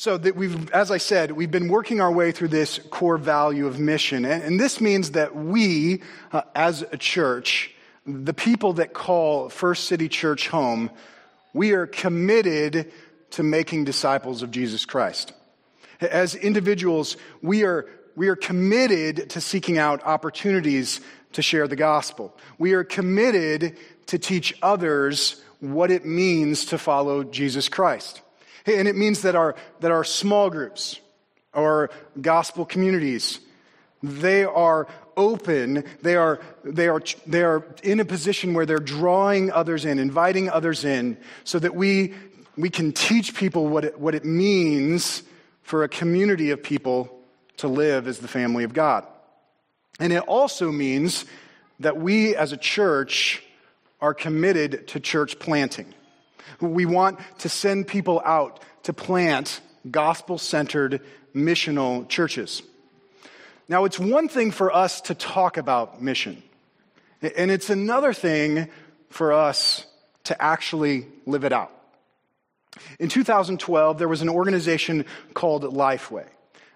So 0.00 0.16
that 0.16 0.34
we've, 0.34 0.70
as 0.70 0.90
I 0.90 0.96
said, 0.96 1.32
we've 1.32 1.50
been 1.50 1.68
working 1.68 2.00
our 2.00 2.10
way 2.10 2.32
through 2.32 2.48
this 2.48 2.78
core 2.88 3.18
value 3.18 3.66
of 3.66 3.78
mission. 3.78 4.24
And, 4.24 4.58
this 4.58 4.80
means 4.80 5.10
that 5.10 5.36
we, 5.36 6.00
uh, 6.32 6.40
as 6.54 6.80
a 6.90 6.96
church, 6.96 7.74
the 8.06 8.32
people 8.32 8.72
that 8.72 8.94
call 8.94 9.50
First 9.50 9.84
City 9.84 10.08
Church 10.08 10.48
home, 10.48 10.88
we 11.52 11.72
are 11.72 11.86
committed 11.86 12.90
to 13.32 13.42
making 13.42 13.84
disciples 13.84 14.40
of 14.40 14.50
Jesus 14.50 14.86
Christ. 14.86 15.34
As 16.00 16.34
individuals, 16.34 17.18
we 17.42 17.64
are, 17.64 17.86
we 18.16 18.28
are 18.28 18.36
committed 18.36 19.28
to 19.28 19.40
seeking 19.42 19.76
out 19.76 20.02
opportunities 20.04 21.02
to 21.34 21.42
share 21.42 21.68
the 21.68 21.76
gospel. 21.76 22.34
We 22.56 22.72
are 22.72 22.84
committed 22.84 23.76
to 24.06 24.18
teach 24.18 24.54
others 24.62 25.42
what 25.58 25.90
it 25.90 26.06
means 26.06 26.64
to 26.64 26.78
follow 26.78 27.22
Jesus 27.22 27.68
Christ. 27.68 28.22
And 28.66 28.88
it 28.88 28.96
means 28.96 29.22
that 29.22 29.34
our, 29.34 29.54
that 29.80 29.90
our 29.90 30.04
small 30.04 30.50
groups, 30.50 31.00
our 31.54 31.90
gospel 32.20 32.64
communities, 32.64 33.40
they 34.02 34.44
are 34.44 34.88
open. 35.16 35.84
They 36.02 36.16
are, 36.16 36.40
they, 36.64 36.88
are, 36.88 37.02
they 37.26 37.42
are 37.42 37.64
in 37.82 38.00
a 38.00 38.04
position 38.04 38.54
where 38.54 38.66
they're 38.66 38.78
drawing 38.78 39.50
others 39.52 39.84
in, 39.84 39.98
inviting 39.98 40.48
others 40.48 40.84
in, 40.84 41.18
so 41.44 41.58
that 41.58 41.74
we, 41.74 42.14
we 42.56 42.70
can 42.70 42.92
teach 42.92 43.34
people 43.34 43.68
what 43.68 43.84
it, 43.84 44.00
what 44.00 44.14
it 44.14 44.24
means 44.24 45.22
for 45.62 45.84
a 45.84 45.88
community 45.88 46.50
of 46.50 46.62
people 46.62 47.16
to 47.58 47.68
live 47.68 48.08
as 48.08 48.18
the 48.18 48.28
family 48.28 48.64
of 48.64 48.72
God. 48.72 49.06
And 49.98 50.12
it 50.12 50.22
also 50.22 50.72
means 50.72 51.26
that 51.80 51.98
we 51.98 52.34
as 52.34 52.52
a 52.52 52.56
church 52.56 53.42
are 54.00 54.14
committed 54.14 54.88
to 54.88 55.00
church 55.00 55.38
planting. 55.38 55.94
We 56.60 56.86
want 56.86 57.20
to 57.38 57.48
send 57.48 57.86
people 57.86 58.20
out 58.24 58.60
to 58.84 58.92
plant 58.92 59.60
gospel 59.90 60.38
centered 60.38 61.00
missional 61.34 62.08
churches. 62.08 62.62
Now, 63.68 63.84
it's 63.84 63.98
one 63.98 64.28
thing 64.28 64.50
for 64.50 64.74
us 64.74 65.00
to 65.02 65.14
talk 65.14 65.56
about 65.56 66.02
mission, 66.02 66.42
and 67.22 67.50
it's 67.50 67.70
another 67.70 68.12
thing 68.12 68.68
for 69.10 69.32
us 69.32 69.86
to 70.24 70.42
actually 70.42 71.06
live 71.26 71.44
it 71.44 71.52
out. 71.52 71.70
In 72.98 73.08
2012, 73.08 73.98
there 73.98 74.08
was 74.08 74.22
an 74.22 74.28
organization 74.28 75.04
called 75.34 75.62
Lifeway. 75.62 76.26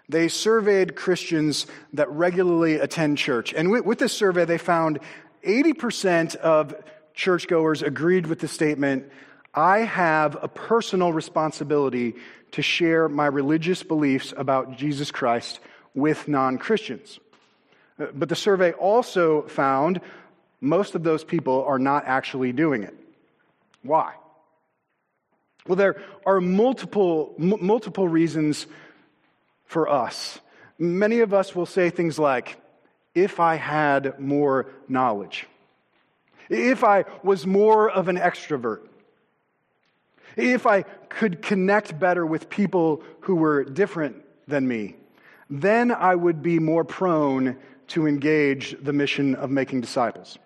They 0.09 0.29
surveyed 0.29 0.97
Christians 0.97 1.67
that 1.95 2.11
regularly 2.11 2.75
attend 2.77 3.19
church. 3.19 3.55
And 3.55 3.71
with, 3.71 3.85
with 3.85 3.99
this 3.99 4.13
survey, 4.13 4.45
they 4.45 4.59
found 4.59 4.99
80% 5.45 6.37
of 6.37 6.75
churchgoers 7.15 7.83
agreed 7.83 8.27
with 8.27 8.41
the 8.41 8.49
statement 8.49 9.11
I 9.55 9.81
have 9.81 10.37
a 10.43 10.49
personal 10.49 11.13
responsibility 11.13 12.17
to 12.53 12.63
share 12.63 13.09
my 13.09 13.27
religious 13.27 13.83
beliefs 13.83 14.35
about 14.37 14.77
Jesus 14.77 15.11
Christ 15.11 15.61
with 15.95 16.27
non 16.27 16.59
Christians. 16.59 17.21
Uh, 17.99 18.07
but 18.15 18.29
the 18.29 18.37
survey 18.37 18.73
also 18.73 19.43
found 19.43 20.01
most 20.61 20.95
of 20.95 21.03
those 21.03 21.23
people 21.23 21.65
are 21.65 21.79
not 21.79 22.05
actually 22.07 22.53
doing 22.53 22.83
it. 22.83 22.95
Why? 23.83 24.15
Well, 25.67 25.77
there 25.77 26.03
are 26.27 26.41
multiple, 26.41 27.35
m- 27.39 27.59
multiple 27.61 28.09
reasons 28.09 28.67
for 29.67 29.89
us. 29.89 30.41
Many 30.79 31.21
of 31.21 31.33
us 31.33 31.55
will 31.55 31.67
say 31.67 31.91
things 31.91 32.19
like, 32.19 32.57
if 33.15 33.39
I 33.39 33.55
had 33.55 34.19
more 34.19 34.67
knowledge, 34.89 35.47
if 36.49 36.83
I 36.83 37.05
was 37.23 37.47
more 37.47 37.89
of 37.91 38.09
an 38.09 38.17
extrovert, 38.17 38.81
if 40.37 40.67
I 40.67 40.83
could 40.83 41.43
connect 41.43 41.99
better 41.99 42.25
with 42.27 42.51
people 42.51 43.03
who 43.21 43.37
were 43.37 43.65
different 43.65 44.17
than 44.49 44.67
me, 44.67 44.97
then 45.49 45.91
I 45.91 46.15
would 46.15 46.43
be 46.43 46.59
more 46.59 46.85
prone 46.85 47.57
to 47.89 48.07
engage 48.07 48.77
the 48.83 48.93
mission 48.93 49.35
of 49.35 49.51
making 49.51 49.81
disciples. 49.81 50.39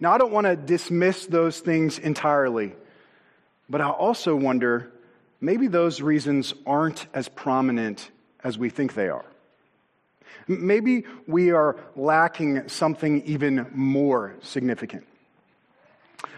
Now, 0.00 0.12
I 0.12 0.18
don't 0.18 0.32
want 0.32 0.46
to 0.46 0.56
dismiss 0.56 1.26
those 1.26 1.60
things 1.60 1.98
entirely, 1.98 2.74
but 3.68 3.80
I 3.80 3.90
also 3.90 4.34
wonder 4.34 4.90
maybe 5.40 5.66
those 5.66 6.00
reasons 6.00 6.54
aren't 6.66 7.06
as 7.12 7.28
prominent 7.28 8.10
as 8.42 8.56
we 8.56 8.70
think 8.70 8.94
they 8.94 9.08
are. 9.08 9.24
Maybe 10.46 11.04
we 11.26 11.50
are 11.50 11.76
lacking 11.94 12.68
something 12.68 13.22
even 13.26 13.66
more 13.74 14.34
significant. 14.40 15.06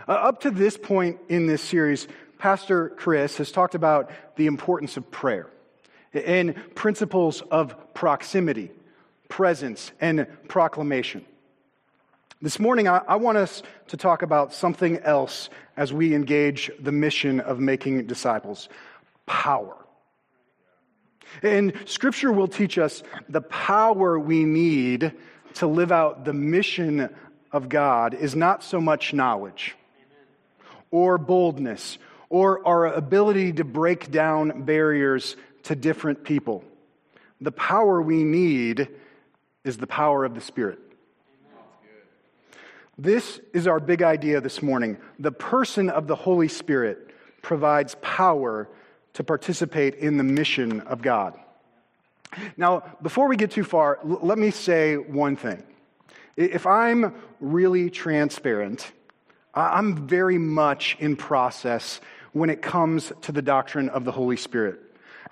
Uh, 0.08 0.12
up 0.12 0.40
to 0.40 0.50
this 0.50 0.76
point 0.76 1.18
in 1.28 1.46
this 1.46 1.62
series, 1.62 2.08
Pastor 2.40 2.88
Chris 2.88 3.36
has 3.36 3.52
talked 3.52 3.74
about 3.74 4.10
the 4.36 4.46
importance 4.46 4.96
of 4.96 5.10
prayer 5.10 5.46
and 6.14 6.54
principles 6.74 7.42
of 7.42 7.92
proximity, 7.92 8.70
presence, 9.28 9.92
and 10.00 10.26
proclamation. 10.48 11.22
This 12.40 12.58
morning, 12.58 12.88
I, 12.88 13.02
I, 13.06 13.16
want 13.16 13.36
us 13.36 13.62
to 13.88 13.98
talk 13.98 14.22
about 14.22 14.54
something 14.54 15.00
else 15.00 15.50
as 15.76 15.92
we 15.92 16.14
engage 16.14 16.70
the 16.80 16.92
mission 16.92 17.40
of 17.40 17.60
making 17.60 18.06
disciples 18.06 18.70
power. 19.26 19.76
And 21.42 21.74
Scripture 21.84 22.32
will 22.32 22.48
teach 22.48 22.78
us 22.78 23.02
the 23.28 23.42
power 23.42 24.18
we 24.18 24.44
need 24.44 25.12
to 25.56 25.66
live 25.66 25.92
out 25.92 26.24
the 26.24 26.32
mission 26.32 27.14
of 27.52 27.68
God 27.68 28.14
is 28.14 28.34
not 28.34 28.64
so 28.64 28.80
much 28.80 29.12
knowledge 29.12 29.76
or 30.90 31.18
boldness 31.18 31.98
or 32.30 32.66
our 32.66 32.86
ability 32.86 33.52
to 33.54 33.64
break 33.64 34.10
down 34.10 34.62
barriers 34.62 35.36
to 35.64 35.74
different 35.74 36.24
people. 36.24 36.64
The 37.40 37.52
power 37.52 38.00
we 38.00 38.24
need 38.24 38.88
is 39.64 39.76
the 39.76 39.86
power 39.86 40.24
of 40.24 40.34
the 40.34 40.40
Spirit. 40.40 40.78
This 42.96 43.40
is 43.52 43.66
our 43.66 43.80
big 43.80 44.02
idea 44.02 44.40
this 44.40 44.62
morning. 44.62 44.98
The 45.18 45.32
person 45.32 45.90
of 45.90 46.06
the 46.06 46.16
Holy 46.16 46.48
Spirit 46.48 47.10
provides 47.42 47.96
power 48.00 48.68
to 49.14 49.24
participate 49.24 49.94
in 49.96 50.18
the 50.18 50.22
mission 50.24 50.82
of 50.82 51.02
God. 51.02 51.38
Now, 52.56 52.96
before 53.02 53.26
we 53.26 53.36
get 53.36 53.50
too 53.50 53.64
far, 53.64 53.98
l- 54.04 54.20
let 54.22 54.38
me 54.38 54.50
say 54.50 54.96
one 54.96 55.36
thing. 55.36 55.62
If 56.36 56.66
I'm 56.66 57.14
really 57.40 57.90
transparent, 57.90 58.92
I'm 59.54 60.06
very 60.06 60.38
much 60.38 60.96
in 61.00 61.16
process 61.16 62.00
when 62.32 62.50
it 62.50 62.62
comes 62.62 63.12
to 63.22 63.32
the 63.32 63.42
doctrine 63.42 63.88
of 63.88 64.04
the 64.04 64.12
Holy 64.12 64.36
Spirit. 64.36 64.80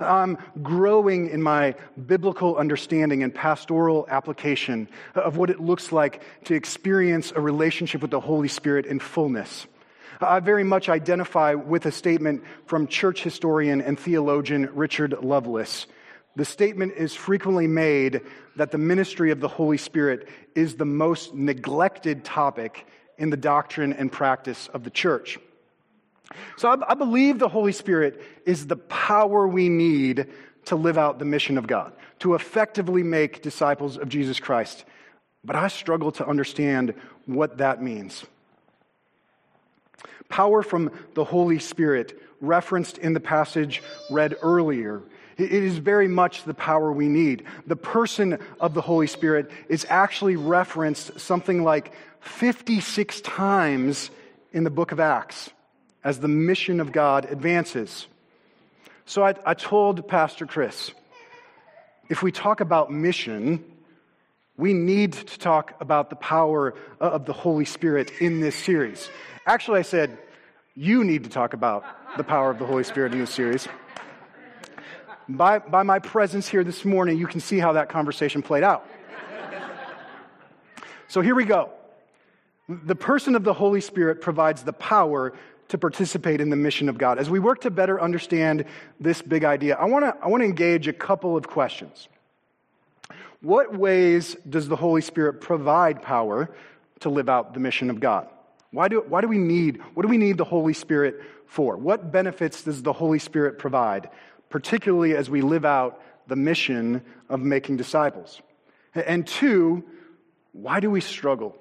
I'm 0.00 0.38
growing 0.62 1.28
in 1.30 1.42
my 1.42 1.74
biblical 2.06 2.56
understanding 2.56 3.22
and 3.22 3.34
pastoral 3.34 4.06
application 4.08 4.88
of 5.14 5.36
what 5.36 5.50
it 5.50 5.60
looks 5.60 5.90
like 5.90 6.22
to 6.44 6.54
experience 6.54 7.32
a 7.34 7.40
relationship 7.40 8.02
with 8.02 8.12
the 8.12 8.20
Holy 8.20 8.48
Spirit 8.48 8.86
in 8.86 9.00
fullness. 9.00 9.66
I 10.20 10.40
very 10.40 10.64
much 10.64 10.88
identify 10.88 11.54
with 11.54 11.86
a 11.86 11.92
statement 11.92 12.42
from 12.66 12.86
church 12.86 13.22
historian 13.22 13.80
and 13.80 13.98
theologian 13.98 14.68
Richard 14.74 15.14
Lovelace. 15.22 15.86
The 16.36 16.44
statement 16.44 16.94
is 16.96 17.14
frequently 17.14 17.66
made 17.66 18.20
that 18.56 18.70
the 18.70 18.78
ministry 18.78 19.30
of 19.30 19.40
the 19.40 19.48
Holy 19.48 19.78
Spirit 19.78 20.28
is 20.54 20.76
the 20.76 20.84
most 20.84 21.34
neglected 21.34 22.24
topic 22.24 22.86
in 23.16 23.30
the 23.30 23.36
doctrine 23.36 23.92
and 23.92 24.10
practice 24.10 24.68
of 24.68 24.84
the 24.84 24.90
church. 24.90 25.38
So 26.56 26.68
I, 26.68 26.92
I 26.92 26.94
believe 26.94 27.38
the 27.38 27.48
Holy 27.48 27.72
Spirit 27.72 28.22
is 28.44 28.66
the 28.66 28.76
power 28.76 29.46
we 29.46 29.68
need 29.68 30.26
to 30.66 30.76
live 30.76 30.98
out 30.98 31.18
the 31.18 31.24
mission 31.24 31.56
of 31.56 31.66
God, 31.66 31.92
to 32.18 32.34
effectively 32.34 33.02
make 33.02 33.42
disciples 33.42 33.96
of 33.96 34.08
Jesus 34.08 34.38
Christ. 34.38 34.84
But 35.44 35.56
I 35.56 35.68
struggle 35.68 36.12
to 36.12 36.26
understand 36.26 36.94
what 37.26 37.58
that 37.58 37.82
means. 37.82 38.24
Power 40.28 40.62
from 40.62 40.90
the 41.14 41.24
Holy 41.24 41.58
Spirit, 41.58 42.20
referenced 42.40 42.98
in 42.98 43.14
the 43.14 43.20
passage 43.20 43.82
read 44.10 44.36
earlier, 44.42 45.02
it 45.38 45.52
is 45.52 45.78
very 45.78 46.08
much 46.08 46.42
the 46.44 46.52
power 46.52 46.92
we 46.92 47.08
need. 47.08 47.44
The 47.66 47.76
person 47.76 48.38
of 48.60 48.74
the 48.74 48.80
Holy 48.80 49.06
Spirit 49.06 49.50
is 49.68 49.86
actually 49.88 50.36
referenced 50.36 51.18
something 51.20 51.62
like 51.62 51.92
56 52.20 53.20
times 53.20 54.10
in 54.52 54.64
the 54.64 54.70
book 54.70 54.90
of 54.90 54.98
Acts 54.98 55.50
as 56.04 56.20
the 56.20 56.28
mission 56.28 56.80
of 56.80 56.92
God 56.92 57.24
advances. 57.26 58.06
So 59.06 59.24
I, 59.24 59.34
I 59.44 59.54
told 59.54 60.06
Pastor 60.08 60.46
Chris 60.46 60.92
if 62.08 62.22
we 62.22 62.32
talk 62.32 62.60
about 62.60 62.90
mission, 62.90 63.64
we 64.56 64.72
need 64.72 65.12
to 65.12 65.38
talk 65.38 65.74
about 65.80 66.10
the 66.10 66.16
power 66.16 66.74
of 67.00 67.26
the 67.26 67.32
Holy 67.32 67.64
Spirit 67.64 68.10
in 68.20 68.40
this 68.40 68.56
series. 68.56 69.10
Actually, 69.46 69.80
I 69.80 69.82
said, 69.82 70.18
you 70.74 71.04
need 71.04 71.24
to 71.24 71.30
talk 71.30 71.52
about 71.52 71.84
the 72.16 72.24
power 72.24 72.50
of 72.50 72.58
the 72.58 72.64
Holy 72.64 72.84
Spirit 72.84 73.12
in 73.12 73.18
this 73.18 73.30
series. 73.30 73.68
By, 75.28 75.58
by 75.58 75.82
my 75.82 75.98
presence 75.98 76.48
here 76.48 76.64
this 76.64 76.84
morning, 76.84 77.18
you 77.18 77.26
can 77.26 77.40
see 77.40 77.58
how 77.58 77.72
that 77.72 77.90
conversation 77.90 78.40
played 78.40 78.62
out. 78.62 78.86
So 81.08 81.20
here 81.20 81.34
we 81.34 81.44
go. 81.44 81.70
The 82.68 82.94
person 82.94 83.34
of 83.34 83.44
the 83.44 83.54
Holy 83.54 83.80
Spirit 83.80 84.20
provides 84.20 84.62
the 84.62 84.72
power 84.72 85.32
to 85.68 85.78
participate 85.78 86.40
in 86.40 86.50
the 86.50 86.56
mission 86.56 86.88
of 86.88 86.98
God. 86.98 87.18
As 87.18 87.28
we 87.28 87.38
work 87.38 87.60
to 87.62 87.70
better 87.70 88.00
understand 88.00 88.64
this 88.98 89.22
big 89.22 89.44
idea, 89.44 89.76
I 89.76 89.84
want 89.84 90.04
to 90.04 90.16
I 90.24 90.28
want 90.28 90.42
to 90.42 90.46
engage 90.46 90.88
a 90.88 90.92
couple 90.92 91.36
of 91.36 91.46
questions. 91.46 92.08
What 93.40 93.76
ways 93.76 94.36
does 94.48 94.68
the 94.68 94.76
Holy 94.76 95.00
Spirit 95.00 95.40
provide 95.40 96.02
power 96.02 96.50
to 97.00 97.08
live 97.08 97.28
out 97.28 97.54
the 97.54 97.60
mission 97.60 97.88
of 97.90 98.00
God? 98.00 98.28
Why 98.70 98.88
do, 98.88 99.04
why 99.06 99.20
do 99.20 99.28
we 99.28 99.38
need, 99.38 99.80
what 99.94 100.02
do 100.02 100.08
we 100.08 100.18
need 100.18 100.36
the 100.36 100.44
Holy 100.44 100.74
Spirit 100.74 101.22
for? 101.46 101.76
What 101.76 102.10
benefits 102.12 102.64
does 102.64 102.82
the 102.82 102.92
Holy 102.92 103.18
Spirit 103.18 103.58
provide, 103.58 104.10
particularly 104.50 105.14
as 105.14 105.30
we 105.30 105.40
live 105.40 105.64
out 105.64 106.02
the 106.26 106.36
mission 106.36 107.02
of 107.28 107.40
making 107.40 107.76
disciples? 107.76 108.42
And 108.94 109.26
two, 109.26 109.84
why 110.52 110.80
do 110.80 110.90
we 110.90 111.00
struggle 111.00 111.56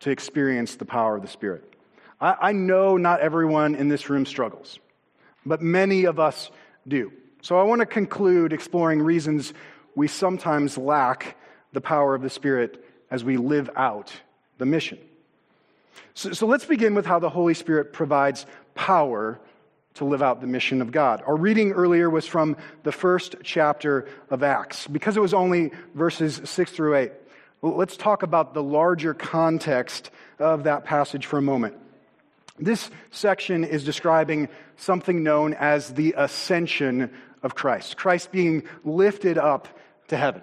to 0.00 0.10
experience 0.10 0.76
the 0.76 0.84
power 0.84 1.16
of 1.16 1.22
the 1.22 1.28
Spirit? 1.28 1.64
I, 2.20 2.36
I 2.40 2.52
know 2.52 2.96
not 2.96 3.20
everyone 3.20 3.74
in 3.74 3.88
this 3.88 4.10
room 4.10 4.26
struggles, 4.26 4.78
but 5.46 5.62
many 5.62 6.04
of 6.04 6.20
us 6.20 6.50
do. 6.86 7.12
So 7.42 7.58
I 7.58 7.62
want 7.62 7.80
to 7.80 7.86
conclude 7.86 8.52
exploring 8.52 9.00
reasons 9.00 9.54
we 9.94 10.08
sometimes 10.08 10.76
lack 10.76 11.36
the 11.72 11.80
power 11.80 12.14
of 12.14 12.22
the 12.22 12.30
Spirit 12.30 12.84
as 13.10 13.24
we 13.24 13.36
live 13.36 13.70
out 13.76 14.12
the 14.58 14.66
mission. 14.66 14.98
So, 16.14 16.32
so, 16.32 16.46
let's 16.46 16.64
begin 16.64 16.94
with 16.94 17.06
how 17.06 17.18
the 17.18 17.30
Holy 17.30 17.54
Spirit 17.54 17.92
provides 17.92 18.46
power 18.74 19.40
to 19.94 20.04
live 20.04 20.22
out 20.22 20.40
the 20.40 20.46
mission 20.46 20.80
of 20.80 20.92
God. 20.92 21.22
Our 21.26 21.36
reading 21.36 21.72
earlier 21.72 22.08
was 22.08 22.26
from 22.26 22.56
the 22.84 22.92
first 22.92 23.36
chapter 23.42 24.08
of 24.28 24.42
Acts. 24.42 24.86
Because 24.86 25.16
it 25.16 25.20
was 25.20 25.34
only 25.34 25.72
verses 25.94 26.40
6 26.44 26.70
through 26.70 26.96
8, 26.96 27.12
let's 27.62 27.96
talk 27.96 28.22
about 28.22 28.54
the 28.54 28.62
larger 28.62 29.14
context 29.14 30.10
of 30.38 30.64
that 30.64 30.84
passage 30.84 31.26
for 31.26 31.38
a 31.38 31.42
moment. 31.42 31.76
This 32.60 32.90
section 33.10 33.64
is 33.64 33.84
describing 33.84 34.48
something 34.76 35.22
known 35.22 35.54
as 35.54 35.94
the 35.94 36.14
ascension 36.16 37.10
of 37.42 37.54
Christ, 37.54 37.96
Christ 37.96 38.30
being 38.30 38.64
lifted 38.84 39.38
up 39.38 39.68
to 40.08 40.16
heaven. 40.16 40.42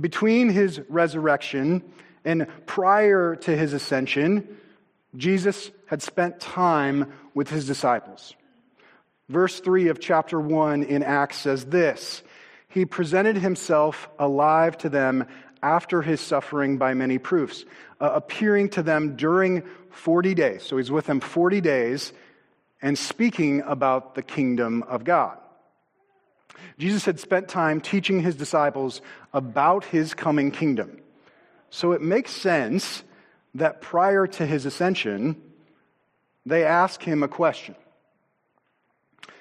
Between 0.00 0.48
his 0.48 0.80
resurrection 0.88 1.82
and 2.24 2.46
prior 2.66 3.36
to 3.36 3.56
his 3.56 3.72
ascension, 3.72 4.56
Jesus 5.16 5.70
had 5.86 6.02
spent 6.02 6.40
time 6.40 7.12
with 7.34 7.48
his 7.50 7.66
disciples. 7.66 8.34
Verse 9.28 9.60
3 9.60 9.88
of 9.88 10.00
chapter 10.00 10.40
1 10.40 10.84
in 10.84 11.02
Acts 11.02 11.38
says 11.38 11.66
this 11.66 12.22
He 12.68 12.84
presented 12.84 13.36
himself 13.36 14.08
alive 14.18 14.78
to 14.78 14.88
them 14.88 15.26
after 15.62 16.02
his 16.02 16.20
suffering 16.20 16.78
by 16.78 16.94
many 16.94 17.18
proofs, 17.18 17.64
uh, 18.00 18.10
appearing 18.14 18.68
to 18.70 18.82
them 18.82 19.16
during 19.16 19.62
40 19.90 20.34
days. 20.34 20.62
So 20.62 20.76
he's 20.76 20.90
with 20.90 21.06
them 21.06 21.20
40 21.20 21.60
days 21.60 22.12
and 22.80 22.96
speaking 22.96 23.62
about 23.62 24.14
the 24.14 24.22
kingdom 24.22 24.82
of 24.84 25.04
God. 25.04 25.38
Jesus 26.78 27.04
had 27.04 27.20
spent 27.20 27.48
time 27.48 27.80
teaching 27.80 28.20
his 28.20 28.36
disciples 28.36 29.00
about 29.32 29.84
his 29.84 30.14
coming 30.14 30.50
kingdom. 30.50 31.00
So 31.70 31.92
it 31.92 32.00
makes 32.00 32.30
sense 32.30 33.02
that 33.54 33.80
prior 33.80 34.26
to 34.26 34.46
his 34.46 34.66
ascension, 34.66 35.40
they 36.46 36.64
asked 36.64 37.02
him 37.02 37.22
a 37.22 37.28
question. 37.28 37.74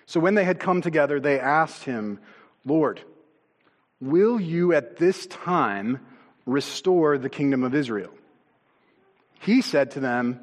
So 0.05 0.19
when 0.19 0.35
they 0.35 0.43
had 0.45 0.59
come 0.59 0.81
together, 0.81 1.19
they 1.19 1.39
asked 1.39 1.83
him, 1.83 2.19
Lord, 2.65 3.01
will 3.99 4.39
you 4.39 4.73
at 4.73 4.97
this 4.97 5.27
time 5.27 5.99
restore 6.45 7.17
the 7.17 7.29
kingdom 7.29 7.63
of 7.63 7.75
Israel? 7.75 8.11
He 9.39 9.61
said 9.61 9.91
to 9.91 9.99
them, 9.99 10.39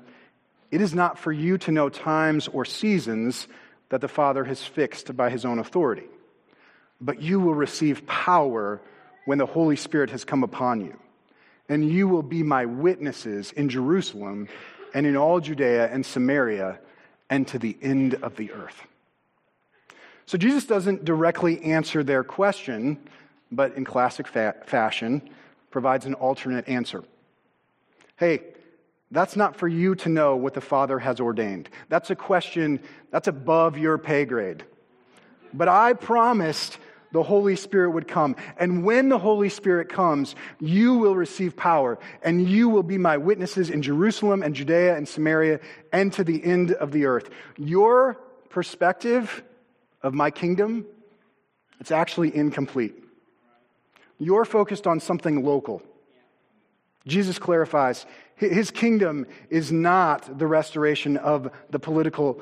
It 0.71 0.81
is 0.81 0.95
not 0.95 1.19
for 1.19 1.33
you 1.33 1.59
to 1.59 1.73
know 1.73 1.89
times 1.89 2.49
or 2.49 2.65
seasons 2.65 3.49
that 3.91 4.01
the 4.01 4.09
Father 4.09 4.45
has 4.45 4.63
fixed 4.63 5.17
by 5.17 5.31
his 5.31 5.45
own 5.45 5.59
authority, 5.59 6.07
but 7.01 7.23
you 7.23 7.41
will 7.41 7.55
receive 7.55 8.07
power 8.07 8.81
when 9.25 9.39
the 9.39 9.47
Holy 9.47 9.77
Spirit 9.77 10.11
has 10.11 10.25
come 10.25 10.43
upon 10.43 10.81
you 10.81 10.99
and 11.69 11.89
you 11.89 12.09
will 12.09 12.23
be 12.23 12.43
my 12.43 12.67
witnesses 12.67 13.53
in 13.53 13.69
Jerusalem 13.69 14.49
and 14.93 15.07
in 15.07 15.17
all 15.17 15.41
Judea 15.41 15.91
and 15.91 16.05
Samaria 16.05 16.79
and 17.31 17.47
to 17.49 17.59
the 17.59 17.77
end 17.81 18.15
of 18.15 18.37
the 18.37 18.53
earth. 18.53 18.83
So 20.27 20.39
Jesus 20.39 20.67
doesn't 20.67 21.05
directly 21.05 21.63
answer 21.63 22.03
their 22.03 22.25
question, 22.25 22.99
but 23.51 23.75
in 23.75 23.85
classic 23.85 24.27
fa- 24.27 24.57
fashion, 24.67 25.29
provides 25.71 26.07
an 26.07 26.15
alternate 26.15 26.69
answer. 26.69 27.03
Hey, 28.17 28.43
that's 29.15 29.37
not 29.37 29.57
for 29.57 29.69
you 29.69 29.95
to 29.97 30.09
know 30.09 30.37
what 30.37 30.55
the 30.55 30.61
Father 30.61 30.99
has 30.99 31.21
ordained. 31.21 31.69
That's 31.89 32.11
a 32.11 32.17
question 32.17 32.81
that's 33.11 33.29
above 33.29 33.79
your 33.79 33.99
pay 33.99 34.25
grade. 34.25 34.65
But 35.53 35.69
I 35.69 35.93
promised 35.93 36.79
the 37.13 37.23
Holy 37.23 37.55
Spirit 37.55 37.91
would 37.93 38.09
come. 38.09 38.35
And 38.59 38.85
when 38.85 39.09
the 39.09 39.19
Holy 39.19 39.49
Spirit 39.49 39.89
comes, 39.89 40.35
you 40.59 40.95
will 40.95 41.15
receive 41.15 41.57
power, 41.57 41.97
and 42.23 42.49
you 42.49 42.69
will 42.69 42.83
be 42.83 42.99
my 42.99 43.17
witnesses 43.17 43.71
in 43.71 43.83
Jerusalem 43.83 44.43
and 44.43 44.53
Judea 44.53 44.97
and 44.97 45.09
Samaria 45.09 45.61
and 45.93 46.13
to 46.15 46.25
the 46.25 46.45
end 46.45 46.73
of 46.73 46.91
the 46.91 47.07
earth. 47.07 47.31
Your 47.57 48.15
perspective 48.51 49.45
of 50.03 50.13
my 50.13 50.33
kingdom, 50.33 50.87
it's 51.79 51.93
actually 51.93 52.35
incomplete. 52.35 52.97
You're 54.19 54.45
focused 54.45 54.89
on 54.89 54.99
something 54.99 55.45
local. 55.45 55.83
Jesus 57.07 57.39
clarifies 57.39 58.07
his 58.37 58.71
kingdom 58.71 59.27
is 59.49 59.71
not 59.71 60.39
the 60.39 60.47
restoration 60.47 61.17
of 61.17 61.51
the 61.71 61.79
political 61.79 62.41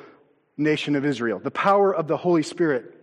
nation 0.56 0.96
of 0.96 1.04
Israel. 1.04 1.38
The 1.38 1.50
power 1.50 1.94
of 1.94 2.08
the 2.08 2.16
Holy 2.16 2.42
Spirit 2.42 2.94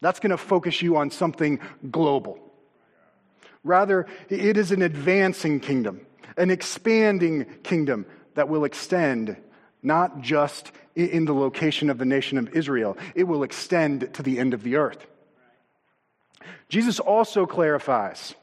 that's 0.00 0.20
going 0.20 0.30
to 0.30 0.36
focus 0.36 0.82
you 0.82 0.96
on 0.96 1.10
something 1.10 1.60
global. 1.90 2.38
Rather, 3.64 4.06
it 4.28 4.56
is 4.56 4.70
an 4.70 4.82
advancing 4.82 5.58
kingdom, 5.58 6.06
an 6.36 6.50
expanding 6.50 7.46
kingdom 7.62 8.06
that 8.34 8.48
will 8.48 8.64
extend 8.64 9.36
not 9.82 10.20
just 10.20 10.70
in 10.94 11.24
the 11.24 11.34
location 11.34 11.90
of 11.90 11.98
the 11.98 12.04
nation 12.04 12.38
of 12.38 12.48
Israel, 12.54 12.96
it 13.14 13.24
will 13.24 13.42
extend 13.42 14.12
to 14.14 14.22
the 14.22 14.38
end 14.38 14.54
of 14.54 14.62
the 14.62 14.76
earth. 14.76 15.06
Jesus 16.68 17.00
also 17.00 17.46
clarifies 17.46 18.34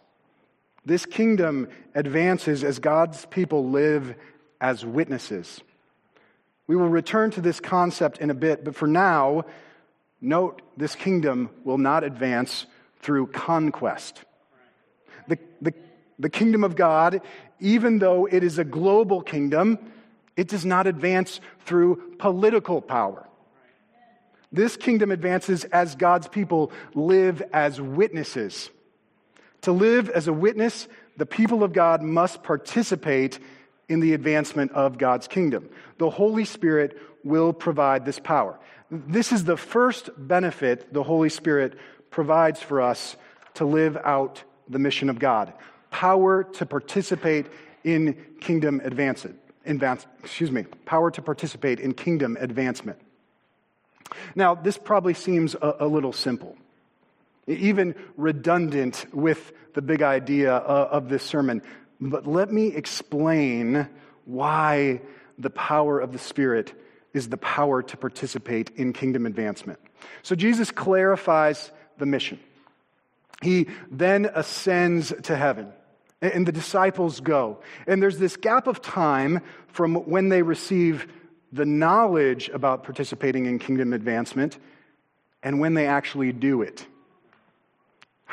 this 0.85 1.05
kingdom 1.05 1.69
advances 1.95 2.63
as 2.63 2.79
God's 2.79 3.25
people 3.27 3.69
live 3.69 4.15
as 4.59 4.85
witnesses. 4.85 5.61
We 6.67 6.75
will 6.75 6.89
return 6.89 7.31
to 7.31 7.41
this 7.41 7.59
concept 7.59 8.19
in 8.19 8.29
a 8.29 8.33
bit, 8.33 8.63
but 8.63 8.75
for 8.75 8.87
now, 8.87 9.45
Note, 10.25 10.61
this 10.77 10.95
kingdom 10.95 11.49
will 11.65 11.77
not 11.77 12.05
advance 12.05 12.65
through 13.01 13.27
conquest. 13.27 14.23
The, 15.27 15.37
the, 15.61 15.73
the 16.17 16.29
kingdom 16.29 16.63
of 16.63 16.77
God, 16.77 17.21
even 17.59 17.99
though 17.99 18.25
it 18.25 18.41
is 18.41 18.57
a 18.57 18.63
global 18.63 19.21
kingdom, 19.21 19.77
it 20.37 20.47
does 20.47 20.63
not 20.63 20.87
advance 20.87 21.41
through 21.65 22.15
political 22.19 22.79
power. 22.79 23.27
This 24.49 24.77
kingdom 24.77 25.11
advances 25.11 25.65
as 25.65 25.95
God's 25.95 26.29
people 26.29 26.71
live 26.95 27.43
as 27.51 27.81
witnesses. 27.81 28.69
To 29.63 29.71
live 29.71 30.09
as 30.09 30.27
a 30.27 30.33
witness, 30.33 30.87
the 31.17 31.25
people 31.25 31.63
of 31.63 31.73
God 31.73 32.01
must 32.01 32.43
participate 32.43 33.39
in 33.89 33.99
the 33.99 34.13
advancement 34.13 34.71
of 34.71 34.97
God's 34.97 35.27
kingdom. 35.27 35.69
The 35.97 36.09
Holy 36.09 36.45
Spirit 36.45 36.97
will 37.23 37.53
provide 37.53 38.05
this 38.05 38.19
power. 38.19 38.59
This 38.89 39.31
is 39.31 39.43
the 39.43 39.57
first 39.57 40.09
benefit 40.17 40.93
the 40.93 41.03
Holy 41.03 41.29
Spirit 41.29 41.77
provides 42.11 42.61
for 42.61 42.81
us 42.81 43.15
to 43.55 43.65
live 43.65 43.97
out 43.97 44.43
the 44.69 44.79
mission 44.79 45.09
of 45.09 45.19
God 45.19 45.53
power 45.93 46.43
to 46.43 46.65
participate 46.65 47.45
in 47.83 48.17
kingdom 48.41 48.81
advancement. 48.83 49.39
Advance, 49.65 50.05
excuse 50.23 50.51
me, 50.51 50.63
power 50.85 51.09
to 51.11 51.21
participate 51.21 51.79
in 51.79 51.93
kingdom 51.93 52.35
advancement. 52.41 52.99
Now, 54.35 54.55
this 54.55 54.77
probably 54.77 55.13
seems 55.13 55.55
a, 55.55 55.75
a 55.81 55.87
little 55.87 56.11
simple, 56.11 56.57
even 57.47 57.95
redundant 58.17 59.05
with 59.13 59.51
the 59.73 59.81
big 59.81 60.01
idea 60.01 60.53
of, 60.53 61.09
this 61.09 61.23
sermon. 61.23 61.61
But 61.99 62.27
let 62.27 62.51
me 62.51 62.67
explain 62.67 63.87
why 64.25 65.01
the 65.37 65.49
power 65.49 65.99
of 65.99 66.11
the 66.11 66.19
Spirit 66.19 66.73
is 67.13 67.29
the 67.29 67.37
power 67.37 67.83
to 67.83 67.97
participate 67.97 68.71
in 68.75 68.93
kingdom 68.93 69.25
advancement. 69.25 69.79
So 70.21 70.35
Jesus 70.35 70.71
clarifies 70.71 71.71
the 71.97 72.05
mission. 72.05 72.39
He 73.41 73.67
then 73.91 74.29
ascends 74.33 75.13
to 75.23 75.35
heaven, 75.35 75.71
and 76.21 76.47
the 76.47 76.51
disciples 76.51 77.19
go. 77.19 77.59
And 77.87 78.01
there's 78.01 78.17
this 78.17 78.37
gap 78.37 78.67
of 78.67 78.81
time 78.81 79.41
from 79.67 79.95
when 79.95 80.29
they 80.29 80.41
receive 80.41 81.07
the 81.51 81.65
knowledge 81.65 82.49
about 82.49 82.83
participating 82.83 83.45
in 83.45 83.59
kingdom 83.59 83.93
advancement 83.93 84.57
and 85.43 85.59
when 85.59 85.73
they 85.73 85.85
actually 85.85 86.31
do 86.31 86.61
it. 86.61 86.87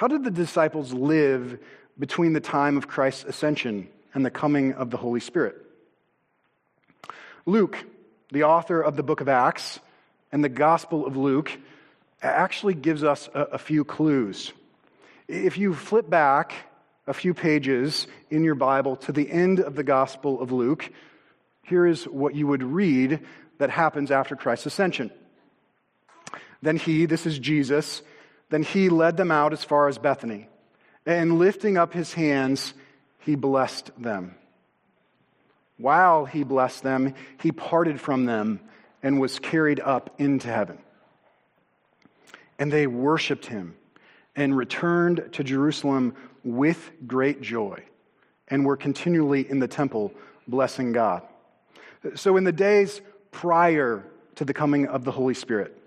How 0.00 0.08
did 0.08 0.24
the 0.24 0.30
disciples 0.30 0.94
live 0.94 1.58
between 1.98 2.32
the 2.32 2.40
time 2.40 2.78
of 2.78 2.88
Christ's 2.88 3.24
ascension 3.24 3.86
and 4.14 4.24
the 4.24 4.30
coming 4.30 4.72
of 4.72 4.88
the 4.88 4.96
Holy 4.96 5.20
Spirit? 5.20 5.60
Luke 7.44 7.76
the 8.32 8.44
author 8.44 8.80
of 8.80 8.96
the 8.96 9.02
book 9.02 9.20
of 9.20 9.28
Acts 9.28 9.78
and 10.32 10.42
the 10.42 10.48
Gospel 10.48 11.06
of 11.06 11.18
Luke, 11.18 11.52
actually 12.22 12.74
gives 12.74 13.02
us 13.04 13.28
a, 13.34 13.40
a 13.40 13.58
few 13.58 13.84
clues. 13.84 14.54
If 15.28 15.58
you 15.58 15.74
flip 15.74 16.08
back 16.08 16.54
a 17.06 17.14
few 17.14 17.34
pages 17.34 18.06
in 18.30 18.44
your 18.44 18.54
Bible 18.54 18.96
to 18.96 19.12
the 19.12 19.30
end 19.30 19.60
of 19.60 19.74
the 19.74 19.82
Gospel 19.82 20.40
of 20.40 20.50
Luke, 20.50 20.90
here 21.62 21.86
is 21.86 22.04
what 22.04 22.34
you 22.34 22.46
would 22.46 22.62
read 22.62 23.20
that 23.58 23.70
happens 23.70 24.10
after 24.10 24.36
Christ's 24.36 24.66
ascension. 24.66 25.10
Then 26.62 26.76
he, 26.76 27.06
this 27.06 27.26
is 27.26 27.38
Jesus, 27.38 28.02
then 28.50 28.62
he 28.62 28.88
led 28.88 29.16
them 29.16 29.30
out 29.30 29.52
as 29.52 29.64
far 29.64 29.88
as 29.88 29.98
Bethany, 29.98 30.48
and 31.06 31.38
lifting 31.38 31.76
up 31.76 31.94
his 31.94 32.12
hands, 32.12 32.74
he 33.20 33.34
blessed 33.34 33.90
them. 33.96 34.34
While 35.78 36.26
he 36.26 36.44
blessed 36.44 36.82
them, 36.82 37.14
he 37.40 37.52
parted 37.52 38.00
from 38.00 38.26
them 38.26 38.60
and 39.02 39.18
was 39.18 39.38
carried 39.38 39.80
up 39.80 40.14
into 40.18 40.48
heaven. 40.48 40.78
And 42.58 42.70
they 42.70 42.86
worshiped 42.86 43.46
him 43.46 43.76
and 44.36 44.54
returned 44.54 45.30
to 45.32 45.44
Jerusalem 45.44 46.14
with 46.44 46.90
great 47.06 47.40
joy 47.40 47.82
and 48.48 48.66
were 48.66 48.76
continually 48.76 49.48
in 49.48 49.58
the 49.58 49.68
temple 49.68 50.12
blessing 50.46 50.92
God. 50.92 51.22
So, 52.14 52.36
in 52.36 52.44
the 52.44 52.52
days 52.52 53.00
prior 53.30 54.04
to 54.36 54.44
the 54.44 54.54
coming 54.54 54.86
of 54.86 55.04
the 55.04 55.12
Holy 55.12 55.34
Spirit, 55.34 55.79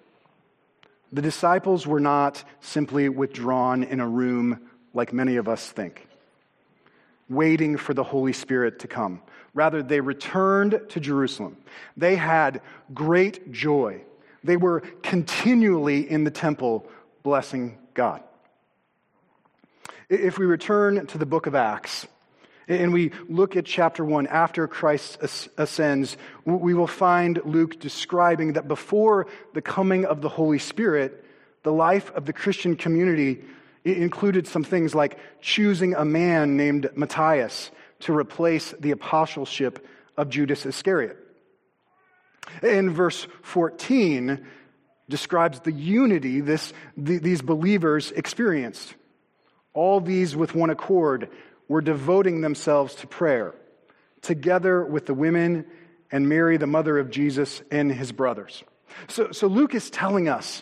the 1.14 1.22
disciples 1.22 1.86
were 1.86 2.00
not 2.00 2.44
simply 2.60 3.08
withdrawn 3.08 3.84
in 3.84 4.00
a 4.00 4.08
room 4.08 4.60
like 4.96 5.14
many 5.14 5.36
of 5.36 5.48
us 5.48 5.70
think, 5.70 6.08
waiting 7.30 7.78
for 7.78 7.94
the 7.94 8.04
Holy 8.04 8.34
Spirit 8.34 8.80
to 8.80 8.88
come. 8.88 9.22
Rather, 9.54 9.84
they 9.84 10.02
returned 10.02 10.82
to 10.90 11.00
Jerusalem. 11.00 11.58
They 11.96 12.16
had 12.16 12.62
great 12.96 13.52
joy. 13.52 14.02
They 14.44 14.58
were 14.58 14.82
continually 15.04 16.10
in 16.10 16.24
the 16.24 16.32
temple 16.32 16.88
blessing 17.22 17.78
God. 17.94 18.24
If 20.10 20.40
we 20.40 20.48
return 20.48 21.06
to 21.08 21.18
the 21.20 21.28
book 21.28 21.46
of 21.46 21.54
Acts, 21.54 22.08
and 22.68 22.94
we 22.94 23.12
look 23.28 23.56
at 23.56 23.66
chapter 23.66 24.06
1 24.06 24.28
after 24.28 24.68
Christ 24.68 25.18
ascends, 25.58 26.18
we 26.46 26.74
will 26.74 26.88
find 26.88 27.42
Luke 27.46 27.80
describing 27.80 28.54
that 28.54 28.68
before 28.68 29.28
the 29.54 29.62
coming 29.62 30.06
of 30.06 30.22
the 30.22 30.30
Holy 30.30 30.60
Spirit, 30.60 31.26
the 31.64 31.74
life 31.74 32.12
of 32.12 32.26
the 32.26 32.34
Christian 32.34 32.76
community 32.76 33.44
included 33.84 34.48
some 34.48 34.64
things 34.64 34.96
like 34.96 35.18
choosing 35.42 35.94
a 35.96 36.06
man 36.06 36.56
named 36.56 36.90
Matthias 36.96 37.72
to 38.02 38.16
replace 38.16 38.74
the 38.80 38.92
apostleship 38.92 39.86
of 40.18 40.30
Judas 40.30 40.66
Iscariot. 40.66 41.18
In 42.62 42.92
verse 42.92 43.28
14, 43.44 44.46
describes 45.10 45.60
the 45.62 45.72
unity 45.72 46.42
this, 46.42 46.74
the, 46.98 47.18
these 47.18 47.42
believers 47.42 48.12
experienced. 48.12 48.96
All 49.74 50.00
these 50.00 50.36
with 50.36 50.56
one 50.56 50.70
accord 50.70 51.30
were 51.74 51.82
devoting 51.82 52.42
themselves 52.42 52.94
to 52.94 53.08
prayer, 53.08 53.52
together 54.22 54.86
with 54.86 55.08
the 55.08 55.14
women 55.16 55.66
and 56.12 56.30
Mary, 56.30 56.58
the 56.58 56.68
mother 56.68 57.00
of 57.00 57.10
Jesus, 57.10 57.64
and 57.72 57.92
his 57.92 58.12
brothers. 58.12 58.64
So, 59.08 59.32
so 59.32 59.48
Luke 59.48 59.74
is 59.74 59.90
telling 59.90 60.30
us 60.30 60.62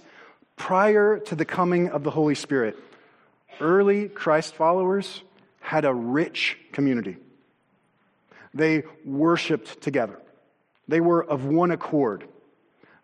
prior 0.56 1.20
to 1.20 1.36
the 1.36 1.44
coming 1.44 1.89
of 1.89 2.06
the 2.06 2.12
Holy 2.12 2.34
Spirit, 2.34 2.77
early 3.60 4.08
Christ 4.08 4.56
followers 4.56 5.22
had 5.60 5.84
a 5.84 5.94
rich 5.94 6.58
community. 6.72 7.18
They 8.53 8.84
worshiped 9.03 9.82
together, 9.82 10.18
they 10.88 11.01
were 11.01 11.25
of 11.25 11.44
one 11.44 11.72
accord. 11.72 12.25